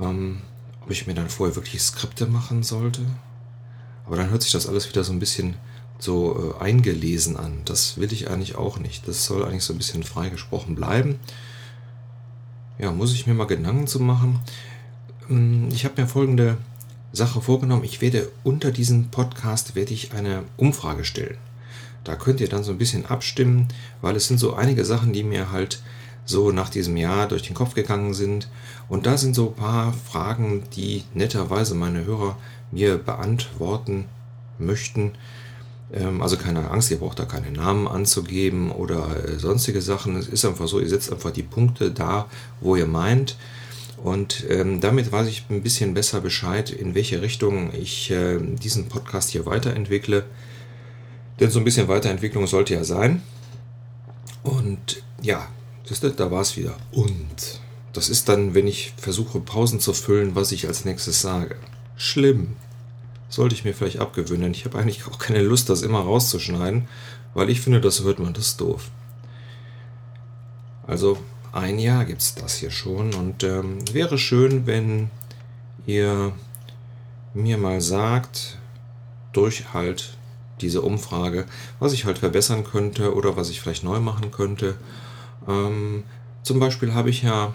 Ähm, 0.00 0.40
ob 0.82 0.90
ich 0.90 1.06
mir 1.06 1.14
dann 1.14 1.28
vorher 1.28 1.56
wirklich 1.56 1.82
Skripte 1.82 2.26
machen 2.26 2.62
sollte? 2.62 3.02
Aber 4.06 4.16
dann 4.16 4.30
hört 4.30 4.42
sich 4.42 4.52
das 4.52 4.66
alles 4.66 4.88
wieder 4.88 5.04
so 5.04 5.12
ein 5.12 5.18
bisschen 5.18 5.54
so 6.00 6.54
äh, 6.58 6.62
eingelesen 6.62 7.36
an. 7.36 7.60
Das 7.64 7.98
will 7.98 8.12
ich 8.12 8.28
eigentlich 8.28 8.56
auch 8.56 8.78
nicht. 8.78 9.06
Das 9.06 9.24
soll 9.24 9.44
eigentlich 9.44 9.64
so 9.64 9.74
ein 9.74 9.78
bisschen 9.78 10.02
frei 10.02 10.30
gesprochen 10.30 10.74
bleiben. 10.74 11.20
Ja, 12.78 12.90
muss 12.90 13.12
ich 13.12 13.26
mir 13.26 13.34
mal 13.34 13.46
Gedanken 13.46 13.86
zu 13.86 14.00
machen. 14.00 14.40
Ähm, 15.28 15.68
ich 15.70 15.84
habe 15.84 16.00
mir 16.00 16.08
folgende 16.08 16.56
Sache 17.12 17.40
vorgenommen. 17.40 17.84
Ich 17.84 18.00
werde 18.00 18.30
unter 18.44 18.70
diesem 18.70 19.08
Podcast 19.08 19.74
werde 19.74 19.92
ich 19.92 20.12
eine 20.12 20.44
Umfrage 20.56 21.04
stellen. 21.04 21.36
Da 22.04 22.16
könnt 22.16 22.40
ihr 22.40 22.48
dann 22.48 22.64
so 22.64 22.72
ein 22.72 22.78
bisschen 22.78 23.06
abstimmen, 23.06 23.68
weil 24.00 24.16
es 24.16 24.26
sind 24.26 24.38
so 24.38 24.54
einige 24.54 24.84
Sachen, 24.84 25.12
die 25.12 25.22
mir 25.22 25.52
halt 25.52 25.82
so 26.24 26.52
nach 26.52 26.70
diesem 26.70 26.96
Jahr 26.96 27.28
durch 27.28 27.42
den 27.42 27.54
Kopf 27.54 27.74
gegangen 27.74 28.14
sind. 28.14 28.48
Und 28.88 29.04
da 29.04 29.18
sind 29.18 29.34
so 29.34 29.48
ein 29.48 29.54
paar 29.54 29.92
Fragen, 29.92 30.62
die 30.74 31.04
netterweise 31.12 31.74
meine 31.74 32.04
Hörer 32.04 32.38
mir 32.70 32.96
beantworten 32.96 34.06
möchten. 34.58 35.12
Ähm, 35.92 36.22
also 36.22 36.36
keine 36.36 36.70
Angst, 36.70 36.90
ihr 36.90 36.98
braucht 36.98 37.18
da 37.18 37.24
keine 37.24 37.50
Namen 37.50 37.88
anzugeben 37.88 38.70
oder 38.70 39.24
äh, 39.24 39.38
sonstige 39.38 39.82
Sachen. 39.82 40.16
Es 40.16 40.28
ist 40.28 40.44
einfach 40.44 40.68
so, 40.68 40.80
ihr 40.80 40.88
setzt 40.88 41.12
einfach 41.12 41.30
die 41.30 41.42
Punkte 41.42 41.90
da, 41.90 42.26
wo 42.60 42.76
ihr 42.76 42.86
meint. 42.86 43.36
Und 44.02 44.44
ähm, 44.48 44.80
damit 44.80 45.12
weiß 45.12 45.28
ich 45.28 45.44
ein 45.50 45.62
bisschen 45.62 45.92
besser 45.92 46.20
Bescheid, 46.20 46.70
in 46.70 46.94
welche 46.94 47.20
Richtung 47.20 47.70
ich 47.74 48.10
äh, 48.10 48.38
diesen 48.40 48.88
Podcast 48.88 49.30
hier 49.30 49.44
weiterentwickle. 49.44 50.24
Denn 51.38 51.50
so 51.50 51.58
ein 51.58 51.64
bisschen 51.64 51.88
Weiterentwicklung 51.88 52.46
sollte 52.46 52.74
ja 52.74 52.84
sein. 52.84 53.22
Und 54.42 55.02
ja, 55.22 55.48
da 56.16 56.30
war 56.30 56.40
es 56.40 56.56
wieder. 56.56 56.76
Und 56.92 57.60
das 57.92 58.08
ist 58.08 58.28
dann, 58.28 58.54
wenn 58.54 58.66
ich 58.66 58.92
versuche, 58.96 59.40
Pausen 59.40 59.80
zu 59.80 59.92
füllen, 59.92 60.34
was 60.34 60.52
ich 60.52 60.66
als 60.66 60.84
nächstes 60.84 61.20
sage. 61.20 61.56
Schlimm. 61.96 62.56
Sollte 63.30 63.54
ich 63.54 63.64
mir 63.64 63.72
vielleicht 63.74 64.00
abgewöhnen. 64.00 64.52
Ich 64.52 64.66
habe 64.66 64.78
eigentlich 64.78 65.06
auch 65.06 65.18
keine 65.18 65.40
Lust, 65.40 65.70
das 65.70 65.82
immer 65.82 66.00
rauszuschneiden, 66.00 66.88
weil 67.32 67.48
ich 67.48 67.62
finde, 67.62 67.80
das 67.80 68.02
hört 68.02 68.18
man, 68.18 68.34
das 68.34 68.48
ist 68.48 68.60
doof. 68.60 68.90
Also 70.86 71.16
ein 71.52 71.78
Jahr 71.78 72.04
gibt 72.04 72.20
es 72.20 72.34
das 72.34 72.56
hier 72.56 72.70
schon 72.70 73.14
und 73.14 73.44
ähm, 73.44 73.78
wäre 73.92 74.18
schön, 74.18 74.66
wenn 74.66 75.10
ihr 75.86 76.32
mir 77.32 77.58
mal 77.58 77.80
sagt, 77.80 78.58
durch 79.32 79.72
halt 79.72 80.16
diese 80.60 80.82
Umfrage, 80.82 81.46
was 81.78 81.92
ich 81.92 82.04
halt 82.04 82.18
verbessern 82.18 82.64
könnte 82.64 83.14
oder 83.14 83.36
was 83.36 83.50
ich 83.50 83.60
vielleicht 83.60 83.84
neu 83.84 84.00
machen 84.00 84.30
könnte. 84.30 84.76
Ähm, 85.48 86.04
zum 86.42 86.60
Beispiel 86.60 86.94
habe 86.94 87.10
ich 87.10 87.22
ja 87.22 87.52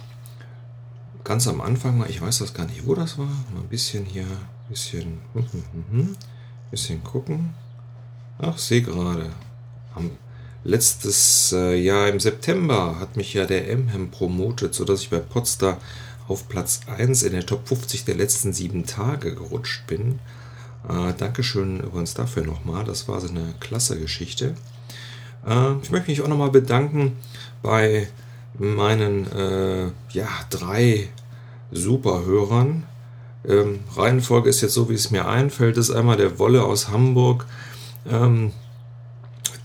ganz 1.23 1.47
am 1.47 1.61
Anfang 1.61 1.97
mal, 1.97 2.09
ich 2.09 2.21
weiß 2.21 2.39
das 2.39 2.53
gar 2.53 2.65
nicht, 2.65 2.85
wo 2.85 2.95
das 2.95 3.17
war, 3.17 3.25
mal 3.25 3.61
ein 3.61 3.69
bisschen 3.69 4.05
hier 4.05 4.25
Bisschen, 4.69 5.19
hm, 5.33 5.45
hm, 5.51 5.85
hm, 5.91 6.15
bisschen 6.71 7.03
gucken. 7.03 7.53
Ach, 8.39 8.57
sehe 8.57 8.81
gerade. 8.81 9.29
Letztes 10.63 11.53
äh, 11.53 11.75
Jahr 11.75 12.09
im 12.09 12.19
September 12.19 12.99
hat 12.99 13.17
mich 13.17 13.35
ja 13.35 13.45
der 13.45 13.69
Emhem 13.69 14.09
promotet, 14.09 14.73
sodass 14.73 15.01
ich 15.01 15.11
bei 15.11 15.19
Potsdam 15.19 15.77
auf 16.27 16.49
Platz 16.49 16.81
1 16.87 17.21
in 17.21 17.33
der 17.33 17.45
Top 17.45 17.67
50 17.67 18.03
der 18.05 18.15
letzten 18.15 18.51
sieben 18.51 18.85
Tage 18.85 19.35
gerutscht 19.35 19.85
bin. 19.85 20.19
Äh, 20.89 21.13
Dankeschön 21.13 21.81
übrigens 21.81 22.15
dafür 22.15 22.43
nochmal. 22.43 22.83
Das 22.83 23.07
war 23.07 23.21
so 23.21 23.27
eine 23.27 23.53
klasse 23.59 23.99
Geschichte. 23.99 24.55
Äh, 25.45 25.73
ich 25.83 25.91
möchte 25.91 26.09
mich 26.09 26.21
auch 26.21 26.27
nochmal 26.27 26.49
bedanken 26.51 27.15
bei 27.61 28.07
meinen 28.57 29.31
äh, 29.31 29.91
ja, 30.11 30.27
drei 30.49 31.09
Superhörern. 31.71 32.83
Ähm, 33.47 33.81
Reihenfolge 33.95 34.49
ist 34.49 34.61
jetzt 34.61 34.73
so, 34.73 34.89
wie 34.89 34.93
es 34.93 35.11
mir 35.11 35.27
einfällt, 35.27 35.77
Das 35.77 35.89
ist 35.89 35.95
einmal 35.95 36.17
der 36.17 36.39
Wolle 36.39 36.63
aus 36.63 36.89
Hamburg, 36.89 37.45
ähm, 38.09 38.51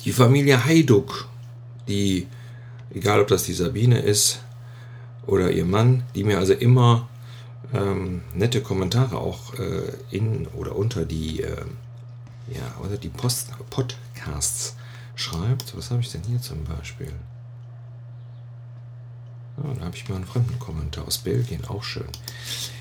die 0.05 0.13
Familie 0.13 0.65
Heiduck, 0.65 1.29
die, 1.89 2.27
egal 2.93 3.21
ob 3.21 3.29
das 3.29 3.45
die 3.45 3.53
Sabine 3.53 4.01
ist 4.01 4.41
oder 5.27 5.51
ihr 5.51 5.65
Mann, 5.65 6.05
die 6.15 6.25
mir 6.25 6.39
also 6.39 6.53
immer 6.53 7.09
ähm, 7.73 8.23
nette 8.35 8.61
Kommentare 8.63 9.19
auch 9.19 9.55
äh, 9.55 9.93
in 10.11 10.47
oder 10.49 10.77
unter 10.77 11.05
die, 11.05 11.43
äh, 11.43 11.65
ja, 12.49 12.75
unter 12.83 12.97
die 12.97 13.09
Post 13.09 13.51
Podcasts 13.71 14.77
schreibt. 15.15 15.77
Was 15.77 15.91
habe 15.91 16.01
ich 16.01 16.11
denn 16.11 16.23
hier 16.27 16.41
zum 16.41 16.65
Beispiel? 16.65 17.13
Oh, 19.59 19.75
da 19.79 19.85
habe 19.85 19.97
ich 19.97 20.09
mal 20.09 20.17
einen 20.17 20.27
fremden 20.27 20.59
Kommentar 20.59 21.07
aus 21.07 21.19
Belgien, 21.19 21.65
auch 21.67 21.83
schön. 21.83 22.09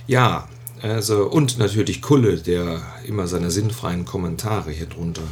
Ja, 0.07 0.47
also, 0.81 1.25
und 1.27 1.57
natürlich 1.57 2.01
Kulle, 2.01 2.37
der 2.37 2.81
immer 3.05 3.27
seine 3.27 3.51
sinnfreien 3.51 4.05
Kommentare 4.05 4.71
hier 4.71 4.85
drunter 4.85 5.23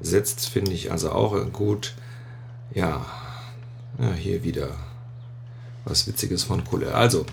setzt, 0.00 0.48
finde 0.48 0.72
ich 0.72 0.90
also 0.92 1.10
auch 1.10 1.34
gut. 1.52 1.94
Ja, 2.74 3.06
ja, 3.98 4.12
hier 4.12 4.44
wieder 4.44 4.70
was 5.84 6.06
Witziges 6.06 6.44
von 6.44 6.64
Kulle. 6.64 6.94
Also, 6.94 7.26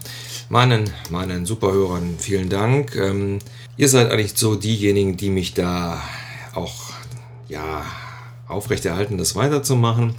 meinen, 0.50 0.90
meinen 1.10 1.46
Superhörern 1.46 2.16
vielen 2.20 2.50
Dank. 2.50 2.96
Ähm, 2.96 3.40
ihr 3.78 3.90
seid 3.90 4.12
eigentlich 4.12 4.34
so 4.36 4.56
diejenigen, 4.56 5.18
die 5.18 5.30
mich 5.30 5.54
da 5.54 6.02
auch, 6.54 6.92
ja, 7.48 7.86
aufrechterhalten, 8.48 9.18
das 9.18 9.36
weiterzumachen. 9.36 10.16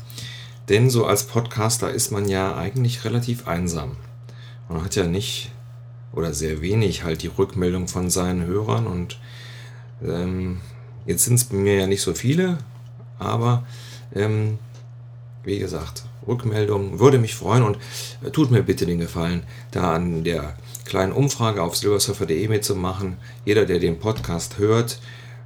Denn 0.69 0.91
so 0.91 1.07
als 1.07 1.25
Podcaster 1.25 1.91
ist 1.91 2.11
man 2.11 2.29
ja 2.29 2.57
eigentlich 2.57 3.05
relativ 3.05 3.47
einsam. 3.47 3.97
Man 4.69 4.85
hat 4.85 4.97
ja 4.97 5.05
nicht 5.05 5.51
oder 6.13 6.35
sehr 6.35 6.61
wenig 6.61 7.05
halt 7.05 7.23
die 7.23 7.29
Rückmeldung 7.29 7.89
von 7.89 8.11
seinen 8.11 8.47
Hörern 8.47 8.87
und 8.87 9.19
ähm, 10.05 10.61
jetzt 11.07 11.25
sind 11.25 11.35
es 11.35 11.45
bei 11.45 11.57
mir 11.57 11.75
ja 11.77 11.87
nicht 11.87 12.03
so 12.03 12.15
viele, 12.15 12.59
aber 13.19 13.65
ähm, 14.15 14.59
wie 15.45 15.59
gesagt, 15.59 16.05
Rückmeldung 16.27 16.99
würde 17.01 17.19
mich 17.19 17.35
freuen 17.35 17.63
und 17.63 17.79
äh, 18.25 18.31
tut 18.31 18.51
mir 18.51 18.63
bitte 18.63 18.87
den 18.87 18.99
Gefallen, 18.99 19.43
da 19.71 19.95
an 19.95 20.25
der 20.25 20.55
kleinen 20.85 21.13
Umfrage 21.13 21.63
auf 21.63 21.77
silversurfer.de 21.77 22.49
mitzumachen. 22.49 23.17
Jeder, 23.45 23.65
der 23.65 23.79
den 23.79 23.99
Podcast 23.99 24.59
hört, 24.59 25.01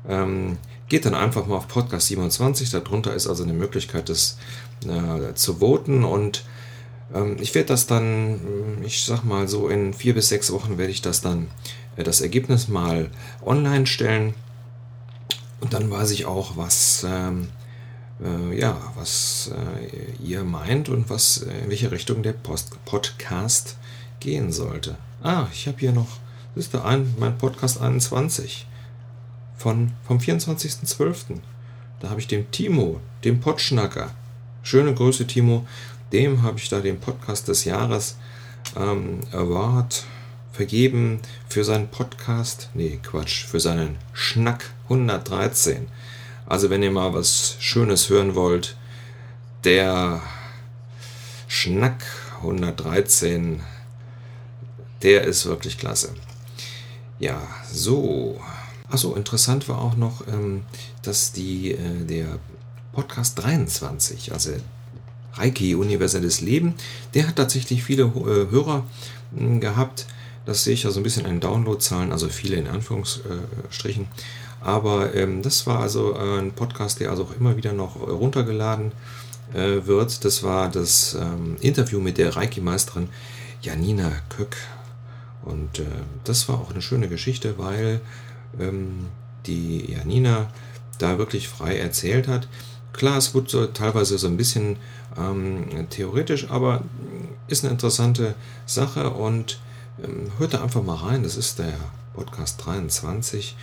ähm, 0.09 0.59
geht 0.89 1.05
dann 1.05 1.15
einfach 1.15 1.47
mal 1.47 1.57
auf 1.57 1.69
Podcast 1.69 2.09
27. 2.09 2.71
Darunter 2.71 3.15
ist 3.15 3.27
also 3.27 3.43
eine 3.43 3.53
Möglichkeit, 3.53 4.09
das 4.09 4.39
äh, 4.87 5.35
zu 5.35 5.61
voten 5.61 6.05
und 6.05 6.45
ich 7.39 7.55
werde 7.55 7.69
das 7.69 7.87
dann, 7.87 8.41
ich 8.85 9.05
sag 9.05 9.23
mal 9.25 9.49
so 9.49 9.69
in 9.69 9.95
vier 9.95 10.15
bis 10.15 10.29
sechs 10.29 10.53
Wochen 10.53 10.77
werde 10.77 10.91
ich 10.91 11.03
das 11.03 11.21
dann, 11.21 11.49
äh, 11.97 12.03
das 12.03 12.21
Ergebnis 12.21 12.69
mal 12.69 13.11
online 13.45 13.87
stellen. 13.87 14.35
Und 15.61 15.73
dann 15.73 15.91
weiß 15.91 16.11
ich 16.11 16.27
auch, 16.27 16.57
was, 16.57 17.07
ähm, 17.09 17.49
äh, 18.23 18.59
ja, 18.59 18.77
was 18.97 19.53
äh, 19.55 20.23
ihr 20.23 20.45
meint 20.45 20.89
und 20.89 21.09
was, 21.09 21.39
äh, 21.39 21.59
in 21.65 21.71
welche 21.71 21.91
Richtung 21.91 22.23
der 22.23 22.33
Post 22.33 22.85
Podcast 22.85 23.77
gehen 24.21 24.53
sollte. 24.53 24.97
Ah, 25.23 25.47
ich 25.53 25.67
habe 25.67 25.79
hier 25.79 25.93
noch, 25.93 26.09
das 26.55 26.65
ist 26.65 26.75
der 26.75 26.85
ein, 26.85 27.15
mein 27.19 27.39
Podcast 27.39 27.81
21 27.81 28.67
von, 29.57 29.93
vom 30.07 30.19
24.12. 30.19 31.41
Da 32.01 32.11
habe 32.11 32.21
ich 32.21 32.27
dem 32.27 32.51
Timo, 32.51 33.01
dem 33.25 33.41
Potschnacker. 33.41 34.11
Schöne 34.63 34.95
Grüße, 34.95 35.27
Timo 35.27 35.67
dem 36.13 36.43
habe 36.43 36.59
ich 36.59 36.69
da 36.69 36.81
den 36.81 37.01
Podcast 37.01 37.49
des 37.49 37.65
Jahres 37.65 38.17
ähm, 38.77 39.21
Award 39.33 40.05
vergeben 40.53 41.21
für 41.49 41.65
seinen 41.65 41.89
Podcast, 41.89 42.71
nee, 42.75 42.99
Quatsch, 43.03 43.45
für 43.45 43.61
seinen 43.61 43.99
Schnack 44.13 44.71
113. 44.85 45.89
Also 46.47 46.71
wenn 46.71 46.83
ihr 46.83 46.91
mal 46.91 47.13
was 47.13 47.57
Schönes 47.59 48.09
hören 48.09 48.35
wollt, 48.35 48.77
der 49.65 50.23
Schnack 51.49 52.05
113, 52.39 53.63
der 55.03 55.25
ist 55.25 55.47
wirklich 55.47 55.79
klasse. 55.79 56.15
Ja, 57.19 57.43
so. 57.71 58.41
Achso, 58.89 59.15
interessant 59.15 59.69
war 59.69 59.81
auch 59.81 59.97
noch, 59.97 60.27
ähm, 60.29 60.63
dass 61.03 61.33
die, 61.33 61.73
äh, 61.73 62.05
der 62.05 62.39
Podcast 62.93 63.39
23, 63.43 64.33
also 64.33 64.53
Reiki, 65.37 65.75
universelles 65.75 66.41
Leben, 66.41 66.75
der 67.15 67.29
hat 67.29 67.37
tatsächlich 67.37 67.83
viele 67.85 68.05
äh, 68.05 68.51
Hörer 68.51 68.85
hm, 69.37 69.61
gehabt. 69.61 70.07
Das 70.45 70.65
sehe 70.65 70.75
ich 70.75 70.85
ja 70.85 70.91
so 70.91 71.01
ein 71.01 71.03
bisschen 71.03 71.27
in 71.27 71.41
Downloadzahlen, 71.41 72.13
also 72.13 72.29
viele 72.29 72.57
in 72.57 72.69
Anführungsstrichen. 72.69 74.07
Aber 74.61 75.15
ähm, 75.15 75.43
das 75.43 75.67
war 75.67 75.81
also 75.81 76.15
äh, 76.15 76.39
ein 76.39 76.53
Podcast, 76.53 77.01
der 77.01 77.11
also 77.11 77.25
auch 77.25 77.37
immer 77.39 77.57
wieder 77.57 77.73
noch 77.73 77.97
runtergeladen 77.97 78.93
äh, 79.53 79.87
wird. 79.87 80.25
Das 80.25 80.43
war 80.43 80.71
das 80.71 81.15
ähm, 81.21 81.57
Interview 81.61 82.01
mit 82.01 82.19
der 82.19 82.35
Reiki-Meisterin 82.37 83.09
Janina 83.63 84.13
Köck. 84.29 84.57
Und 85.45 85.79
äh, 85.79 85.85
das 86.25 86.49
war 86.49 86.61
auch 86.61 86.71
eine 86.71 86.83
schöne 86.83 87.09
Geschichte, 87.09 87.59
weil 87.59 88.01
ähm, 88.59 89.07
die 89.47 89.93
Janina 89.93 90.49
da 90.99 91.19
wirklich 91.19 91.49
frei 91.49 91.79
erzählt 91.79 92.27
hat. 92.29 92.49
Klar, 92.97 93.19
es 93.19 93.35
wird 93.35 93.51
so 93.51 93.67
teilweise 93.67 94.17
so 94.17 94.27
ein 94.27 94.39
bisschen 94.39 94.79
ähm, 95.19 95.87
theoretisch, 95.91 96.51
aber 96.51 96.83
ist 97.47 97.63
eine 97.63 97.73
interessante 97.73 98.35
Sache 98.65 99.11
und 99.11 99.61
ähm, 100.03 100.33
hört 100.39 100.55
da 100.55 100.63
einfach 100.63 100.83
mal 100.83 100.97
rein. 100.97 101.23
Das 101.23 101.37
ist 101.37 101.59
der 101.59 101.75
Podcast 102.15 102.65
23 102.65 103.55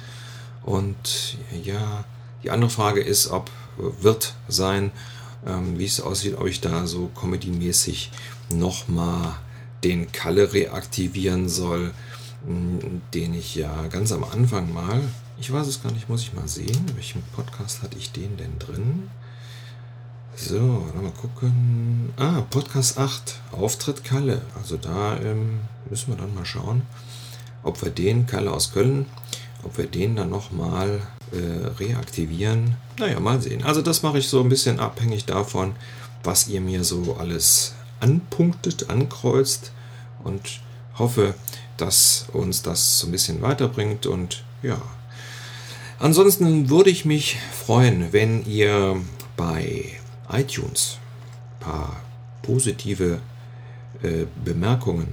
Und 0.65 1.39
ja, 1.63 2.05
die 2.43 2.51
andere 2.51 2.71
Frage 2.71 3.01
ist, 3.01 3.29
ob 3.29 3.51
wird 3.79 4.35
sein, 4.49 4.91
ähm, 5.47 5.79
wie 5.79 5.85
es 5.85 6.01
aussieht, 6.01 6.37
ob 6.39 6.47
ich 6.47 6.61
da 6.61 6.87
so 6.87 7.11
comedy-mäßig 7.19 8.11
nochmal 8.51 9.37
den 9.85 10.11
Kalle 10.13 10.53
reaktivieren 10.53 11.49
soll, 11.49 11.93
den 13.15 13.35
ich 13.35 13.55
ja 13.57 13.87
ganz 13.89 14.13
am 14.13 14.25
Anfang 14.25 14.73
mal, 14.73 15.01
ich 15.39 15.53
weiß 15.53 15.67
es 15.67 15.83
gar 15.83 15.93
nicht, 15.93 16.09
muss 16.09 16.23
ich 16.23 16.33
mal 16.33 16.49
sehen, 16.49 16.87
welchen 16.95 17.23
Podcast 17.35 17.83
hatte 17.83 17.99
ich 17.99 18.13
den 18.13 18.37
denn 18.37 18.59
drin? 18.59 19.11
So, 20.35 20.87
mal 20.95 21.13
gucken. 21.13 22.13
Ah, 22.17 22.43
Podcast 22.51 22.99
8, 22.99 23.41
Auftritt 23.53 24.05
Kalle. 24.05 24.43
Also 24.55 24.77
da 24.77 25.19
ähm, 25.19 25.61
müssen 25.89 26.09
wir 26.09 26.17
dann 26.17 26.35
mal 26.35 26.45
schauen, 26.45 26.83
ob 27.63 27.83
wir 27.83 27.91
den 27.91 28.27
Kalle 28.27 28.53
aus 28.53 28.73
Köln 28.73 29.07
ob 29.67 29.79
wir 29.79 29.87
den 29.87 30.17
dann 30.17 30.31
nochmal 30.31 31.01
äh, 31.33 31.67
reaktivieren, 31.79 32.77
naja, 32.99 33.21
mal 33.21 33.41
sehen. 33.41 33.65
Also 33.65 33.83
das 33.83 34.03
mache 34.03 34.19
ich 34.19 34.29
so 34.29 34.41
ein 34.41 34.49
bisschen 34.49 34.81
abhängig 34.81 35.25
davon, 35.25 35.75
was 36.23 36.49
ihr 36.49 36.61
mir 36.61 36.85
so 36.85 37.17
alles 37.19 37.75
anpunktet, 38.01 38.91
ankreuzt 38.91 39.73
und 40.25 40.61
hoffe, 40.99 41.35
dass 41.77 42.27
uns 42.33 42.63
das 42.63 42.99
so 42.99 43.07
ein 43.07 43.13
bisschen 43.13 43.43
weiterbringt 43.43 44.07
und 44.07 44.45
ja. 44.63 44.81
Ansonsten 45.99 46.69
würde 46.69 46.91
ich 46.91 47.05
mich 47.05 47.39
freuen, 47.53 48.13
wenn 48.13 48.45
ihr 48.45 49.01
bei 49.37 49.85
iTunes 50.31 50.99
ein 51.61 51.65
paar 51.65 52.01
positive 52.43 53.21
äh, 54.03 54.27
Bemerkungen 54.45 55.09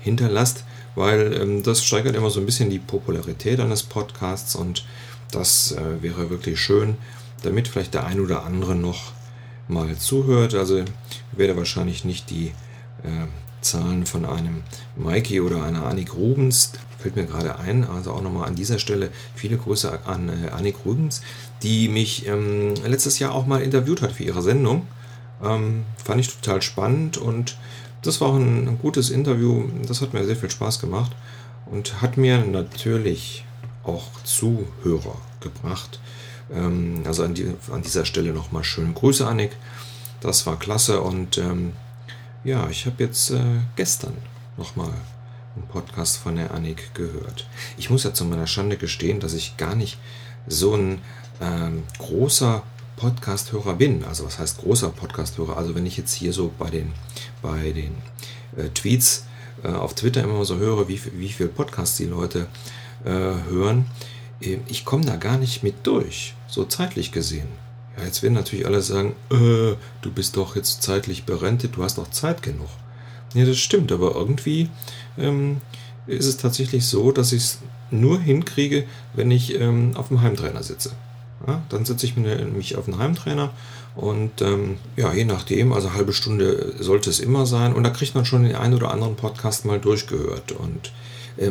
hinterlasst 0.00 0.64
weil 0.94 1.32
ähm, 1.40 1.62
das 1.62 1.84
steigert 1.84 2.16
immer 2.16 2.30
so 2.30 2.40
ein 2.40 2.46
bisschen 2.46 2.70
die 2.70 2.78
Popularität 2.78 3.60
eines 3.60 3.82
Podcasts 3.82 4.54
und 4.54 4.84
das 5.32 5.72
äh, 5.72 6.02
wäre 6.02 6.30
wirklich 6.30 6.60
schön, 6.60 6.96
damit 7.42 7.68
vielleicht 7.68 7.94
der 7.94 8.06
ein 8.06 8.20
oder 8.20 8.44
andere 8.44 8.76
noch 8.76 9.12
mal 9.68 9.96
zuhört. 9.96 10.54
Also 10.54 10.78
ich 10.78 10.86
werde 11.32 11.56
wahrscheinlich 11.56 12.04
nicht 12.04 12.30
die 12.30 12.48
äh, 13.02 13.26
Zahlen 13.60 14.06
von 14.06 14.24
einem 14.24 14.62
Mikey 14.96 15.40
oder 15.40 15.64
einer 15.64 15.86
Annik 15.86 16.14
Rubens, 16.14 16.72
fällt 16.98 17.16
mir 17.16 17.24
gerade 17.24 17.58
ein, 17.58 17.84
also 17.84 18.12
auch 18.12 18.22
nochmal 18.22 18.48
an 18.48 18.54
dieser 18.54 18.78
Stelle 18.78 19.10
viele 19.34 19.56
Grüße 19.56 20.06
an 20.06 20.28
äh, 20.28 20.50
Annik 20.50 20.76
Rubens, 20.84 21.22
die 21.62 21.88
mich 21.88 22.26
ähm, 22.26 22.74
letztes 22.86 23.18
Jahr 23.18 23.32
auch 23.32 23.46
mal 23.46 23.62
interviewt 23.62 24.02
hat 24.02 24.12
für 24.12 24.24
ihre 24.24 24.42
Sendung. 24.42 24.86
Ähm, 25.42 25.84
fand 26.02 26.20
ich 26.20 26.28
total 26.28 26.62
spannend 26.62 27.18
und 27.18 27.56
das 28.02 28.20
war 28.20 28.34
ein, 28.34 28.68
ein 28.68 28.78
gutes 28.78 29.10
Interview. 29.10 29.68
Das 29.86 30.00
hat 30.00 30.12
mir 30.12 30.24
sehr 30.24 30.36
viel 30.36 30.50
Spaß 30.50 30.80
gemacht 30.80 31.12
und 31.66 32.00
hat 32.02 32.16
mir 32.16 32.38
natürlich 32.44 33.44
auch 33.84 34.08
Zuhörer 34.24 35.16
gebracht. 35.40 36.00
Ähm, 36.52 37.02
also 37.04 37.24
an, 37.24 37.34
die, 37.34 37.52
an, 37.70 37.82
dieser 37.82 38.04
Stelle 38.04 38.32
nochmal 38.32 38.64
schöne 38.64 38.92
Grüße, 38.92 39.26
Annik. 39.26 39.56
Das 40.20 40.46
war 40.46 40.58
klasse 40.58 41.00
und 41.00 41.38
ähm, 41.38 41.72
ja, 42.44 42.68
ich 42.68 42.86
habe 42.86 43.02
jetzt 43.02 43.30
äh, 43.30 43.40
gestern 43.76 44.16
nochmal 44.56 44.92
einen 45.54 45.66
Podcast 45.66 46.16
von 46.16 46.36
der 46.36 46.52
Annik 46.52 46.94
gehört. 46.94 47.46
Ich 47.76 47.90
muss 47.90 48.04
ja 48.04 48.14
zu 48.14 48.24
meiner 48.24 48.46
Schande 48.46 48.76
gestehen, 48.76 49.20
dass 49.20 49.34
ich 49.34 49.56
gar 49.56 49.74
nicht 49.74 49.98
so 50.46 50.74
ein 50.74 50.98
ähm, 51.40 51.82
großer 51.98 52.62
Podcast-Hörer 52.96 53.74
bin. 53.74 54.04
Also 54.04 54.24
was 54.24 54.38
heißt 54.38 54.58
großer 54.58 54.90
Podcast-Hörer? 54.90 55.56
Also 55.56 55.74
wenn 55.74 55.86
ich 55.86 55.96
jetzt 55.96 56.14
hier 56.14 56.32
so 56.32 56.52
bei 56.58 56.70
den, 56.70 56.92
bei 57.42 57.72
den 57.72 57.94
äh, 58.56 58.68
Tweets 58.70 59.26
äh, 59.64 59.68
auf 59.68 59.94
Twitter 59.94 60.22
immer 60.22 60.44
so 60.44 60.56
höre, 60.56 60.88
wie, 60.88 61.00
wie 61.14 61.28
viel 61.28 61.48
Podcasts 61.48 61.96
die 61.96 62.06
Leute 62.06 62.46
äh, 63.04 63.10
hören, 63.10 63.86
äh, 64.40 64.58
ich 64.68 64.84
komme 64.84 65.04
da 65.04 65.16
gar 65.16 65.38
nicht 65.38 65.62
mit 65.62 65.86
durch, 65.86 66.34
so 66.46 66.64
zeitlich 66.64 67.12
gesehen. 67.12 67.48
Ja, 67.96 68.04
jetzt 68.04 68.22
werden 68.22 68.34
natürlich 68.34 68.66
alle 68.66 68.82
sagen, 68.82 69.14
äh, 69.30 69.74
du 70.02 70.12
bist 70.14 70.36
doch 70.36 70.56
jetzt 70.56 70.82
zeitlich 70.82 71.24
berentet, 71.24 71.76
du 71.76 71.82
hast 71.82 71.98
doch 71.98 72.10
Zeit 72.10 72.42
genug. 72.42 72.68
Ja, 73.34 73.44
das 73.44 73.58
stimmt, 73.58 73.92
aber 73.92 74.14
irgendwie 74.14 74.68
ähm, 75.18 75.60
ist 76.06 76.26
es 76.26 76.36
tatsächlich 76.36 76.86
so, 76.86 77.12
dass 77.12 77.32
ich 77.32 77.42
es 77.42 77.58
nur 77.90 78.20
hinkriege, 78.20 78.84
wenn 79.14 79.30
ich 79.30 79.58
ähm, 79.58 79.92
auf 79.94 80.08
dem 80.08 80.22
Heimtrainer 80.22 80.62
sitze. 80.62 80.92
Ja, 81.46 81.62
dann 81.70 81.84
setze 81.84 82.06
ich 82.06 82.16
mich 82.16 82.76
auf 82.76 82.84
den 82.84 82.98
Heimtrainer 82.98 83.50
und 83.94 84.40
ähm, 84.40 84.78
ja, 84.96 85.12
je 85.12 85.24
nachdem, 85.24 85.72
also 85.72 85.92
halbe 85.92 86.12
Stunde 86.12 86.74
sollte 86.78 87.10
es 87.10 87.20
immer 87.20 87.46
sein 87.46 87.74
und 87.74 87.82
da 87.84 87.90
kriegt 87.90 88.14
man 88.14 88.24
schon 88.24 88.44
den 88.44 88.54
einen 88.54 88.74
oder 88.74 88.90
anderen 88.90 89.16
Podcast 89.16 89.64
mal 89.64 89.78
durchgehört. 89.78 90.52
Und 90.52 90.92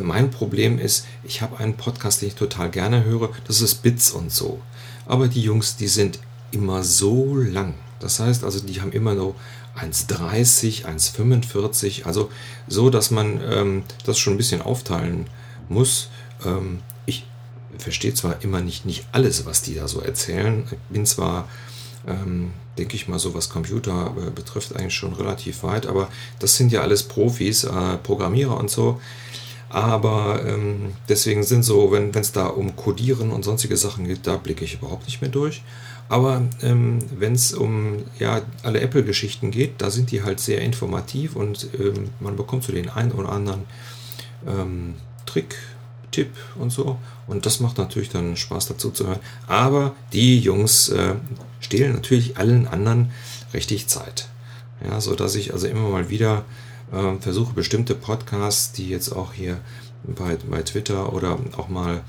mein 0.02 0.30
Problem 0.30 0.78
ist, 0.78 1.06
ich 1.24 1.42
habe 1.42 1.58
einen 1.58 1.76
Podcast, 1.76 2.22
den 2.22 2.28
ich 2.28 2.34
total 2.34 2.70
gerne 2.70 3.04
höre, 3.04 3.30
das 3.46 3.60
ist 3.60 3.82
Bits 3.82 4.10
und 4.10 4.32
so. 4.32 4.60
Aber 5.06 5.28
die 5.28 5.42
Jungs, 5.42 5.76
die 5.76 5.88
sind 5.88 6.18
immer 6.50 6.82
so 6.82 7.36
lang. 7.36 7.74
Das 8.00 8.20
heißt 8.20 8.44
also, 8.44 8.60
die 8.60 8.80
haben 8.80 8.92
immer 8.92 9.14
nur 9.14 9.34
1,30, 9.76 10.84
1,45, 10.84 12.04
also 12.04 12.30
so, 12.68 12.90
dass 12.90 13.10
man 13.10 13.40
ähm, 13.48 13.82
das 14.04 14.18
schon 14.18 14.34
ein 14.34 14.38
bisschen 14.38 14.62
aufteilen 14.62 15.26
muss. 15.68 16.08
Ähm, 16.44 16.80
verstehe 17.78 18.14
zwar 18.14 18.42
immer 18.42 18.60
nicht, 18.60 18.86
nicht 18.86 19.06
alles, 19.12 19.46
was 19.46 19.62
die 19.62 19.74
da 19.74 19.88
so 19.88 20.00
erzählen. 20.00 20.64
Ich 20.70 20.78
bin 20.88 21.06
zwar, 21.06 21.48
ähm, 22.06 22.52
denke 22.78 22.96
ich 22.96 23.08
mal, 23.08 23.18
so 23.18 23.34
was 23.34 23.48
Computer 23.48 24.14
äh, 24.16 24.30
betrifft, 24.30 24.74
eigentlich 24.76 24.94
schon 24.94 25.12
relativ 25.12 25.62
weit, 25.62 25.86
aber 25.86 26.08
das 26.38 26.56
sind 26.56 26.72
ja 26.72 26.80
alles 26.80 27.02
Profis, 27.02 27.64
äh, 27.64 27.96
Programmierer 28.02 28.56
und 28.56 28.70
so. 28.70 29.00
Aber 29.72 30.44
ähm, 30.46 30.92
deswegen 31.08 31.42
sind 31.44 31.62
so, 31.62 31.90
wenn 31.92 32.10
es 32.10 32.32
da 32.32 32.46
um 32.46 32.76
Codieren 32.76 33.30
und 33.30 33.42
sonstige 33.42 33.78
Sachen 33.78 34.06
geht, 34.06 34.26
da 34.26 34.36
blicke 34.36 34.66
ich 34.66 34.74
überhaupt 34.74 35.06
nicht 35.06 35.22
mehr 35.22 35.30
durch. 35.30 35.62
Aber 36.10 36.42
ähm, 36.60 36.98
wenn 37.18 37.32
es 37.32 37.54
um 37.54 38.04
ja, 38.18 38.42
alle 38.62 38.80
Apple-Geschichten 38.82 39.50
geht, 39.50 39.80
da 39.80 39.90
sind 39.90 40.10
die 40.10 40.22
halt 40.22 40.40
sehr 40.40 40.60
informativ 40.60 41.36
und 41.36 41.68
ähm, 41.80 42.10
man 42.20 42.36
bekommt 42.36 42.64
so 42.64 42.72
den 42.72 42.90
einen 42.90 43.12
oder 43.12 43.30
anderen 43.32 43.62
ähm, 44.46 44.94
Trick, 45.24 45.56
Tipp 46.10 46.28
und 46.56 46.68
so. 46.68 46.98
Und 47.26 47.46
das 47.46 47.60
macht 47.60 47.78
natürlich 47.78 48.10
dann 48.10 48.36
Spaß 48.36 48.66
dazu 48.66 48.90
zu 48.90 49.06
hören. 49.06 49.20
Aber 49.46 49.94
die 50.12 50.38
Jungs 50.38 50.90
äh, 50.90 51.14
stehlen 51.60 51.94
natürlich 51.94 52.36
allen 52.36 52.68
anderen 52.68 53.10
richtig 53.54 53.86
Zeit. 53.86 54.28
Ja, 54.86 55.00
so 55.00 55.14
dass 55.14 55.34
ich 55.34 55.54
also 55.54 55.66
immer 55.66 55.88
mal 55.88 56.10
wieder 56.10 56.44
äh, 56.92 57.20
versuche, 57.20 57.54
bestimmte 57.54 57.94
Podcasts, 57.94 58.72
die 58.72 58.88
jetzt 58.88 59.12
auch 59.12 59.32
hier 59.32 59.60
bei, 60.04 60.36
bei 60.48 60.62
Twitter 60.62 61.12
oder 61.12 61.38
auch 61.56 61.68
mal 61.68 62.02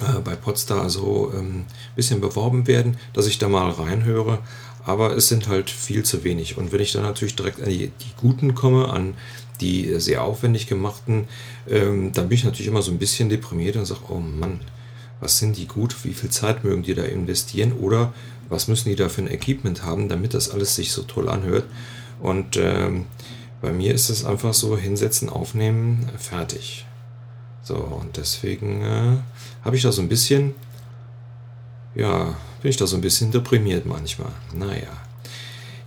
äh, 0.00 0.20
bei 0.20 0.34
Podstar 0.34 0.90
so 0.90 1.30
ein 1.32 1.38
ähm, 1.38 1.64
bisschen 1.94 2.20
beworben 2.20 2.66
werden, 2.66 2.96
dass 3.12 3.26
ich 3.26 3.38
da 3.38 3.48
mal 3.48 3.70
reinhöre. 3.70 4.38
Aber 4.84 5.16
es 5.16 5.28
sind 5.28 5.48
halt 5.48 5.68
viel 5.68 6.04
zu 6.04 6.22
wenig. 6.22 6.56
Und 6.58 6.70
wenn 6.70 6.80
ich 6.80 6.92
dann 6.92 7.02
natürlich 7.02 7.34
direkt 7.34 7.60
an 7.60 7.68
die, 7.68 7.88
die 7.88 8.12
guten 8.20 8.54
komme, 8.54 8.88
an 8.88 9.14
die 9.60 9.98
sehr 9.98 10.22
aufwendig 10.22 10.66
gemachten, 10.68 11.26
ähm, 11.68 12.12
dann 12.12 12.28
bin 12.28 12.36
ich 12.36 12.44
natürlich 12.44 12.68
immer 12.68 12.82
so 12.82 12.92
ein 12.92 12.98
bisschen 12.98 13.28
deprimiert 13.28 13.76
und 13.76 13.86
sage, 13.86 14.00
oh 14.10 14.20
Mann, 14.20 14.60
was 15.20 15.38
sind 15.38 15.56
die 15.56 15.66
gut, 15.66 16.04
wie 16.04 16.12
viel 16.12 16.30
Zeit 16.30 16.62
mögen 16.62 16.82
die 16.82 16.94
da 16.94 17.02
investieren 17.02 17.72
oder 17.72 18.12
was 18.48 18.68
müssen 18.68 18.90
die 18.90 18.96
da 18.96 19.08
für 19.08 19.22
ein 19.22 19.30
Equipment 19.30 19.82
haben, 19.82 20.08
damit 20.08 20.34
das 20.34 20.50
alles 20.50 20.76
sich 20.76 20.92
so 20.92 21.02
toll 21.02 21.28
anhört. 21.28 21.64
Und 22.20 22.56
ähm, 22.56 23.06
bei 23.66 23.72
mir 23.72 23.92
ist 23.92 24.10
es 24.10 24.24
einfach 24.24 24.54
so, 24.54 24.78
hinsetzen, 24.78 25.28
aufnehmen, 25.28 26.08
fertig. 26.18 26.86
So, 27.64 27.74
und 27.74 28.16
deswegen 28.16 28.80
äh, 28.82 29.16
habe 29.64 29.74
ich 29.74 29.82
da 29.82 29.90
so 29.90 30.00
ein 30.02 30.08
bisschen, 30.08 30.54
ja, 31.96 32.36
bin 32.62 32.70
ich 32.70 32.76
da 32.76 32.86
so 32.86 32.94
ein 32.94 33.00
bisschen 33.00 33.32
deprimiert 33.32 33.84
manchmal. 33.84 34.30
Naja. 34.54 34.86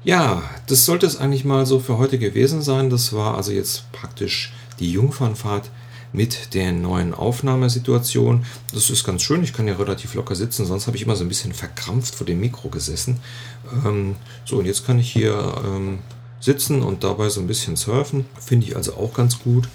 Ja, 0.04 0.44
das 0.68 0.86
sollte 0.86 1.06
es 1.06 1.16
eigentlich 1.16 1.46
mal 1.46 1.66
so 1.66 1.80
für 1.80 1.98
heute 1.98 2.20
gewesen 2.20 2.62
sein. 2.62 2.90
Das 2.90 3.14
war 3.14 3.38
also 3.38 3.54
jetzt 3.54 3.90
praktisch 3.94 4.52
die 4.82 4.92
Jungfernfahrt 4.92 5.72
mit 6.12 6.54
der 6.56 6.74
neuen 6.74 7.14
Aufnahmesituation. 7.14 8.46
Das 8.74 8.90
ist 8.90 9.06
ganz 9.06 9.22
schön, 9.22 9.42
ich 9.42 9.54
kann 9.54 9.70
ja 9.70 9.76
relativ 9.76 10.16
locker 10.16 10.36
sitzen, 10.36 10.66
sonst 10.66 10.88
habe 10.88 10.98
ich 10.98 11.04
immer 11.04 11.16
so 11.16 11.24
ein 11.24 11.30
bisschen 11.30 11.54
verkrampft 11.54 12.14
vor 12.14 12.28
dem 12.28 12.42
Mikro 12.42 12.68
gesessen. 12.68 13.22
Ähm, 13.86 14.18
so, 14.44 14.58
und 14.58 14.66
jetzt 14.66 14.86
kann 14.86 15.00
ich 15.00 15.10
hier 15.10 15.62
ähm, 15.66 16.00
sitzen 16.40 16.82
und 16.82 17.04
dabei 17.04 17.30
so 17.30 17.42
ein 17.42 17.48
bisschen 17.48 17.76
surfen. 17.76 18.26
Finde 18.40 18.68
ich 18.68 18.76
also 18.76 18.94
auch 18.94 19.14
ganz 19.14 19.40
gut 19.40 19.68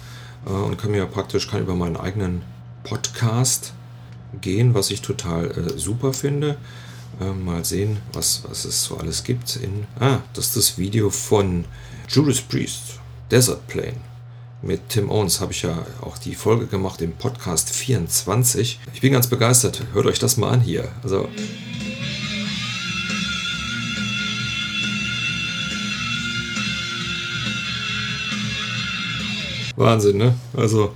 äh, 0.45 0.49
und 0.49 0.77
kann 0.77 0.91
mir 0.91 1.05
praktisch 1.05 1.49
kann 1.49 1.61
über 1.61 1.75
meinen 1.75 1.97
eigenen 1.97 2.41
Podcast 2.83 3.73
gehen, 4.41 4.73
was 4.73 4.91
ich 4.91 5.01
total 5.01 5.51
äh, 5.51 5.77
super 5.77 6.13
finde. 6.13 6.57
Äh, 7.19 7.31
mal 7.31 7.63
sehen, 7.63 7.97
was, 8.13 8.43
was 8.47 8.65
es 8.65 8.83
so 8.83 8.97
alles 8.97 9.23
gibt. 9.23 9.55
In, 9.55 9.85
ah, 9.99 10.19
das 10.33 10.47
ist 10.47 10.57
das 10.57 10.77
Video 10.77 11.09
von 11.09 11.65
Judas 12.09 12.41
Priest, 12.41 12.99
Desert 13.31 13.67
Plane. 13.67 13.97
Mit 14.61 14.89
Tim 14.89 15.09
Owens 15.09 15.39
habe 15.41 15.51
ich 15.51 15.61
ja 15.61 15.85
auch 16.01 16.17
die 16.17 16.35
Folge 16.35 16.65
gemacht 16.65 17.01
im 17.01 17.13
Podcast 17.13 17.69
24. 17.69 18.79
Ich 18.93 19.01
bin 19.01 19.13
ganz 19.13 19.27
begeistert. 19.27 19.83
Hört 19.93 20.07
euch 20.07 20.19
das 20.19 20.37
mal 20.37 20.51
an 20.51 20.61
hier. 20.61 20.89
Also. 21.03 21.29
Wahnsinn, 29.75 30.17
ne? 30.17 30.35
Also, 30.55 30.91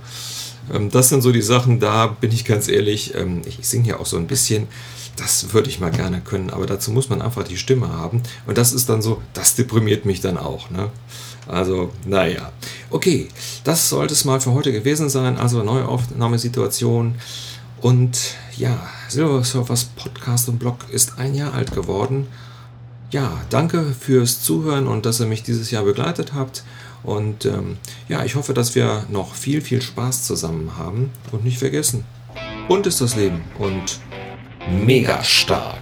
ähm, 0.73 0.89
das 0.89 1.09
sind 1.09 1.21
so 1.21 1.31
die 1.31 1.41
Sachen, 1.41 1.79
da 1.79 2.07
bin 2.07 2.31
ich 2.31 2.45
ganz 2.45 2.67
ehrlich, 2.67 3.15
ähm, 3.15 3.41
ich, 3.45 3.59
ich 3.59 3.67
singe 3.67 3.89
ja 3.89 3.99
auch 3.99 4.05
so 4.05 4.17
ein 4.17 4.27
bisschen, 4.27 4.67
das 5.15 5.53
würde 5.53 5.69
ich 5.69 5.79
mal 5.79 5.91
gerne 5.91 6.21
können, 6.21 6.49
aber 6.49 6.65
dazu 6.65 6.91
muss 6.91 7.09
man 7.09 7.21
einfach 7.21 7.43
die 7.43 7.57
Stimme 7.57 7.89
haben. 7.89 8.21
Und 8.47 8.57
das 8.57 8.73
ist 8.73 8.89
dann 8.89 9.01
so, 9.01 9.21
das 9.33 9.55
deprimiert 9.55 10.05
mich 10.05 10.21
dann 10.21 10.37
auch, 10.37 10.69
ne? 10.69 10.89
Also, 11.47 11.91
naja. 12.05 12.51
Okay, 12.91 13.27
das 13.63 13.89
sollte 13.89 14.13
es 14.13 14.23
mal 14.23 14.39
für 14.39 14.53
heute 14.53 14.71
gewesen 14.71 15.09
sein. 15.09 15.37
Also, 15.37 15.63
neue 15.63 15.87
Aufnahmesituation. 15.87 17.15
Und 17.81 18.35
ja, 18.55 18.77
Silver 19.07 19.43
Surfers 19.43 19.85
Podcast 19.85 20.47
und 20.49 20.59
Blog 20.59 20.77
ist 20.91 21.17
ein 21.17 21.33
Jahr 21.33 21.53
alt 21.53 21.71
geworden. 21.71 22.27
Ja, 23.09 23.41
danke 23.49 23.95
fürs 23.99 24.43
Zuhören 24.43 24.87
und 24.87 25.07
dass 25.07 25.19
ihr 25.19 25.25
mich 25.25 25.41
dieses 25.41 25.71
Jahr 25.71 25.83
begleitet 25.83 26.33
habt. 26.33 26.63
Und 27.03 27.45
ähm, 27.45 27.77
ja, 28.07 28.23
ich 28.23 28.35
hoffe, 28.35 28.53
dass 28.53 28.75
wir 28.75 29.05
noch 29.09 29.35
viel, 29.35 29.61
viel 29.61 29.81
Spaß 29.81 30.23
zusammen 30.23 30.77
haben. 30.77 31.11
Und 31.31 31.43
nicht 31.43 31.57
vergessen, 31.57 32.05
bunt 32.67 32.87
ist 32.87 33.01
das 33.01 33.15
Leben 33.15 33.41
und 33.57 33.99
mega 34.85 35.23
stark. 35.23 35.79